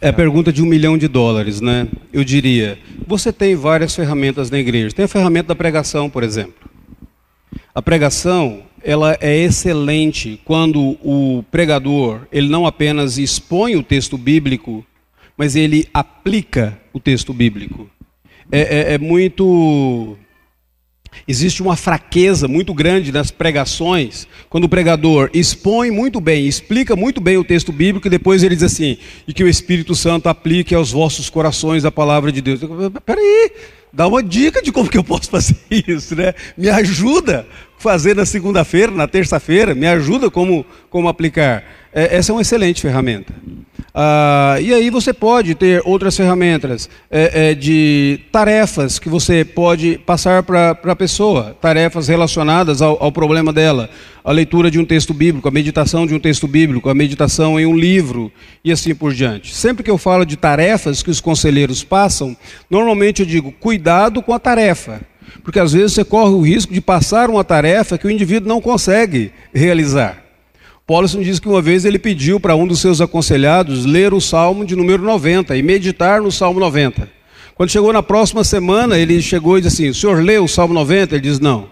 [0.01, 1.87] É a pergunta de um milhão de dólares, né?
[2.11, 4.95] Eu diria, você tem várias ferramentas na igreja.
[4.95, 6.69] Tem a ferramenta da pregação, por exemplo.
[7.75, 14.85] A pregação, ela é excelente quando o pregador, ele não apenas expõe o texto bíblico,
[15.37, 17.89] mas ele aplica o texto bíblico.
[18.51, 20.17] É, é, é muito
[21.27, 27.21] Existe uma fraqueza muito grande nas pregações, quando o pregador expõe muito bem, explica muito
[27.21, 30.73] bem o texto bíblico e depois ele diz assim: e que o Espírito Santo aplique
[30.73, 32.59] aos vossos corações a palavra de Deus.
[33.05, 33.51] Peraí,
[33.93, 36.33] dá uma dica de como que eu posso fazer isso, né?
[36.57, 37.45] Me ajuda
[37.77, 41.63] a fazer na segunda-feira, na terça-feira, me ajuda como, como aplicar.
[41.93, 43.33] É, essa é uma excelente ferramenta.
[43.93, 49.97] Ah, e aí você pode ter outras ferramentas é, é, de tarefas que você pode
[50.05, 53.89] passar para a pessoa, tarefas relacionadas ao, ao, problema dela,
[54.23, 57.65] a leitura de um texto bíblico, a meditação de um texto bíblico, a meditação em
[57.65, 58.31] um livro
[58.63, 59.55] e assim por diante.
[59.55, 62.37] Sempre que eu falo de tarefas que os conselheiros passam,
[62.69, 65.01] normalmente eu digo cuidado com a tarefa,
[65.43, 68.61] porque às vezes você corre o risco de passar uma tarefa que o indivíduo não
[68.61, 70.28] consegue realizar.
[70.89, 74.65] Paulson diz que uma vez ele pediu para um dos seus aconselhados ler o Salmo
[74.65, 77.07] de número 90 e meditar no Salmo 90.
[77.53, 80.73] Quando chegou na próxima semana, ele chegou e disse assim: O senhor leu o Salmo
[80.73, 81.13] 90?
[81.13, 81.69] Ele diz: Não.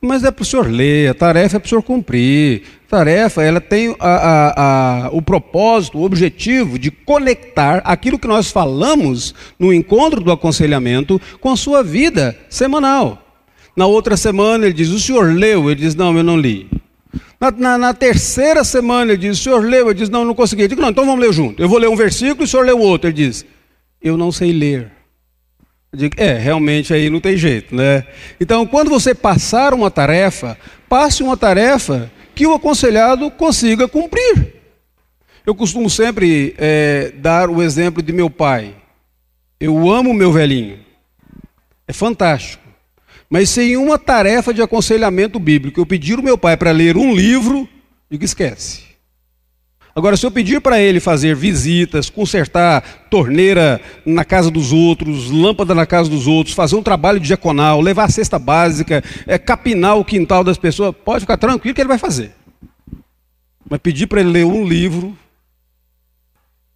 [0.00, 2.62] Mas é para o senhor ler, a tarefa é para o senhor cumprir.
[2.86, 8.26] A tarefa ela tem a, a, a, o propósito, o objetivo de conectar aquilo que
[8.26, 13.22] nós falamos no encontro do aconselhamento com a sua vida semanal.
[13.76, 15.70] Na outra semana ele diz: O senhor leu?
[15.70, 16.79] Ele diz: Não, eu não li.
[17.40, 19.86] Na, na, na, terceira semana ele diz, o senhor leu?
[19.86, 20.62] Ele diz, não, não consegui.
[20.62, 21.62] Eu digo, não, então vamos ler junto.
[21.62, 23.08] Eu vou ler um versículo e o senhor lê o outro.
[23.08, 23.46] Ele diz,
[24.02, 24.92] eu não sei ler.
[25.90, 28.06] Eu digo, é, realmente aí não tem jeito, né?
[28.38, 34.54] Então, quando você passar uma tarefa, passe uma tarefa que o aconselhado consiga cumprir.
[35.44, 38.76] Eu costumo sempre é, dar o exemplo de meu pai.
[39.58, 40.78] Eu amo meu velhinho.
[41.88, 42.69] É fantástico.
[43.30, 47.14] Mas sem uma tarefa de aconselhamento bíblico, eu pedir o meu pai para ler um
[47.14, 47.68] livro,
[48.10, 48.90] digo esquece.
[49.94, 55.74] Agora, se eu pedir para ele fazer visitas, consertar torneira na casa dos outros, lâmpada
[55.74, 60.04] na casa dos outros, fazer um trabalho diaconal, levar a cesta básica, é, capinar o
[60.04, 62.32] quintal das pessoas, pode ficar tranquilo que ele vai fazer.
[63.68, 65.16] Mas pedir para ele ler um livro,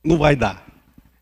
[0.05, 0.65] não vai dar.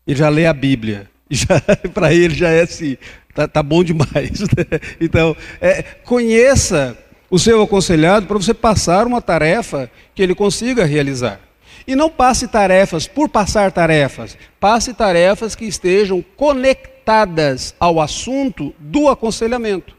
[0.05, 1.09] Ele já lê a Bíblia.
[1.93, 2.97] Para ele já é assim,
[3.33, 4.41] Tá, tá bom demais.
[4.55, 4.79] Né?
[5.01, 6.97] Então, é, conheça
[7.29, 11.39] o seu aconselhado para você passar uma tarefa que ele consiga realizar.
[11.87, 14.37] E não passe tarefas por passar tarefas.
[14.59, 19.95] Passe tarefas que estejam conectadas ao assunto do aconselhamento.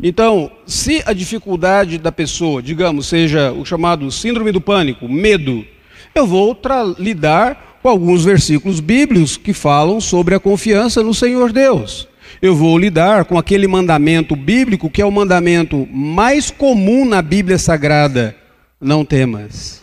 [0.00, 5.66] Então, se a dificuldade da pessoa, digamos, seja o chamado síndrome do pânico, medo,
[6.14, 6.56] eu vou
[6.98, 12.08] lidar com alguns versículos bíblicos que falam sobre a confiança no Senhor Deus.
[12.40, 17.58] Eu vou lidar com aquele mandamento bíblico que é o mandamento mais comum na Bíblia
[17.58, 18.36] Sagrada:
[18.80, 19.82] não temas,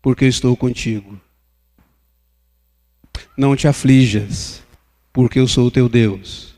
[0.00, 1.20] porque eu estou contigo.
[3.36, 4.62] Não te aflijas,
[5.12, 6.54] porque eu sou o teu Deus.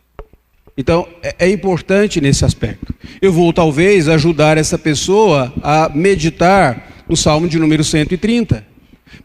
[0.76, 2.94] Então, é, é importante nesse aspecto.
[3.20, 8.66] Eu vou talvez ajudar essa pessoa a meditar no Salmo de número 130.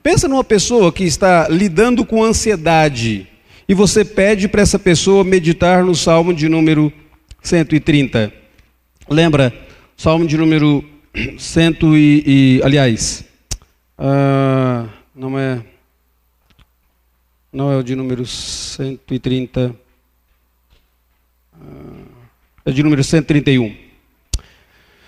[0.02, 3.28] Pensa numa pessoa que está lidando com ansiedade
[3.68, 6.92] e você pede para essa pessoa meditar no Salmo de número
[7.42, 8.32] 130.
[9.10, 9.54] Lembra?
[9.98, 10.84] Salmo de número
[11.38, 13.26] 100 e, e aliás,
[13.98, 15.64] uh, não é
[17.52, 19.74] não é o de número 130.
[22.66, 23.85] É de número 131.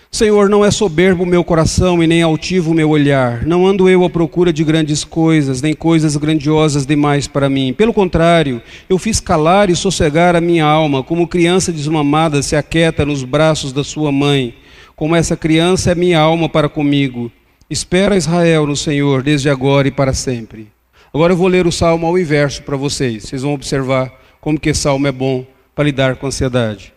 [0.10, 3.46] Senhor, não é soberbo o meu coração e nem altivo o meu olhar.
[3.46, 7.74] Não ando eu à procura de grandes coisas, nem coisas grandiosas demais para mim.
[7.74, 13.06] Pelo contrário, eu fiz calar e sossegar a minha alma, como criança desmamada se aquieta
[13.06, 14.56] nos braços da sua mãe.
[14.96, 17.32] Como essa criança é minha alma para comigo.
[17.70, 20.68] Espera Israel no Senhor, desde agora e para sempre.
[21.14, 23.24] Agora eu vou ler o salmo ao inverso para vocês.
[23.24, 26.97] Vocês vão observar como que esse salmo é bom para lidar com a ansiedade.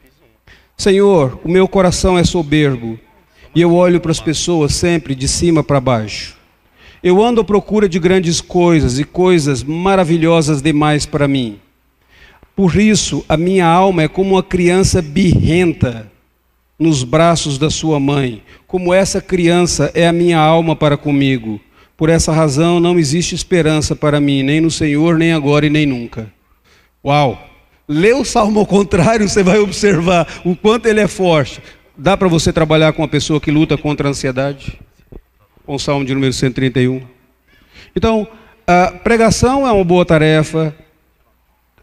[0.81, 2.99] Senhor, o meu coração é soberbo
[3.55, 6.39] e eu olho para as pessoas sempre de cima para baixo.
[7.03, 11.59] Eu ando à procura de grandes coisas e coisas maravilhosas demais para mim.
[12.57, 16.11] Por isso, a minha alma é como uma criança birrenta
[16.79, 18.43] nos braços da sua mãe.
[18.67, 21.61] Como essa criança é a minha alma para comigo.
[21.95, 25.85] Por essa razão, não existe esperança para mim, nem no Senhor, nem agora e nem
[25.85, 26.33] nunca.
[27.05, 27.50] Uau!
[27.93, 31.61] Lê o salmo ao contrário, você vai observar o quanto ele é forte.
[31.97, 34.79] Dá para você trabalhar com uma pessoa que luta contra a ansiedade?
[35.67, 37.03] Com o salmo de número 131.
[37.97, 38.29] Então,
[38.65, 40.73] a pregação é uma boa tarefa,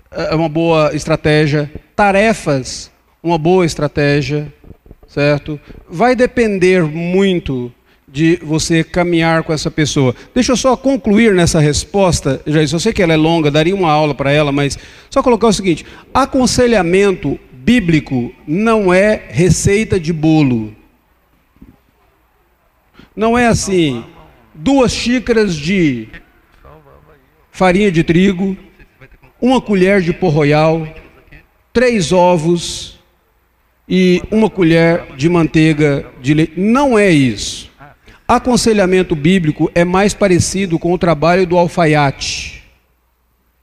[0.10, 1.70] é uma boa estratégia.
[1.94, 2.90] Tarefas,
[3.22, 4.54] uma boa estratégia,
[5.10, 5.60] certo?
[5.90, 7.70] Vai depender muito
[8.10, 10.16] de você caminhar com essa pessoa.
[10.34, 13.92] Deixa eu só concluir nessa resposta, já eu sei que ela é longa, daria uma
[13.92, 14.80] aula para ela, mas
[15.10, 20.74] só colocar o seguinte: aconselhamento bíblico não é receita de bolo.
[23.14, 24.06] Não é assim,
[24.54, 26.08] duas xícaras de
[27.52, 28.56] farinha de trigo,
[29.42, 30.88] uma colher de pó royal,
[31.74, 33.00] três ovos
[33.90, 36.54] e uma colher de manteiga de leite.
[36.56, 37.68] Não é isso.
[38.28, 42.64] Aconselhamento bíblico é mais parecido com o trabalho do alfaiate.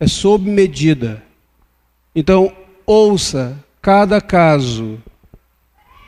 [0.00, 1.22] É sob medida.
[2.14, 2.50] Então,
[2.86, 4.98] ouça cada caso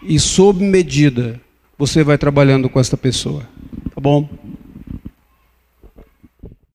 [0.03, 1.39] e sob medida
[1.77, 3.43] você vai trabalhando com esta pessoa.
[3.95, 4.29] Tá bom?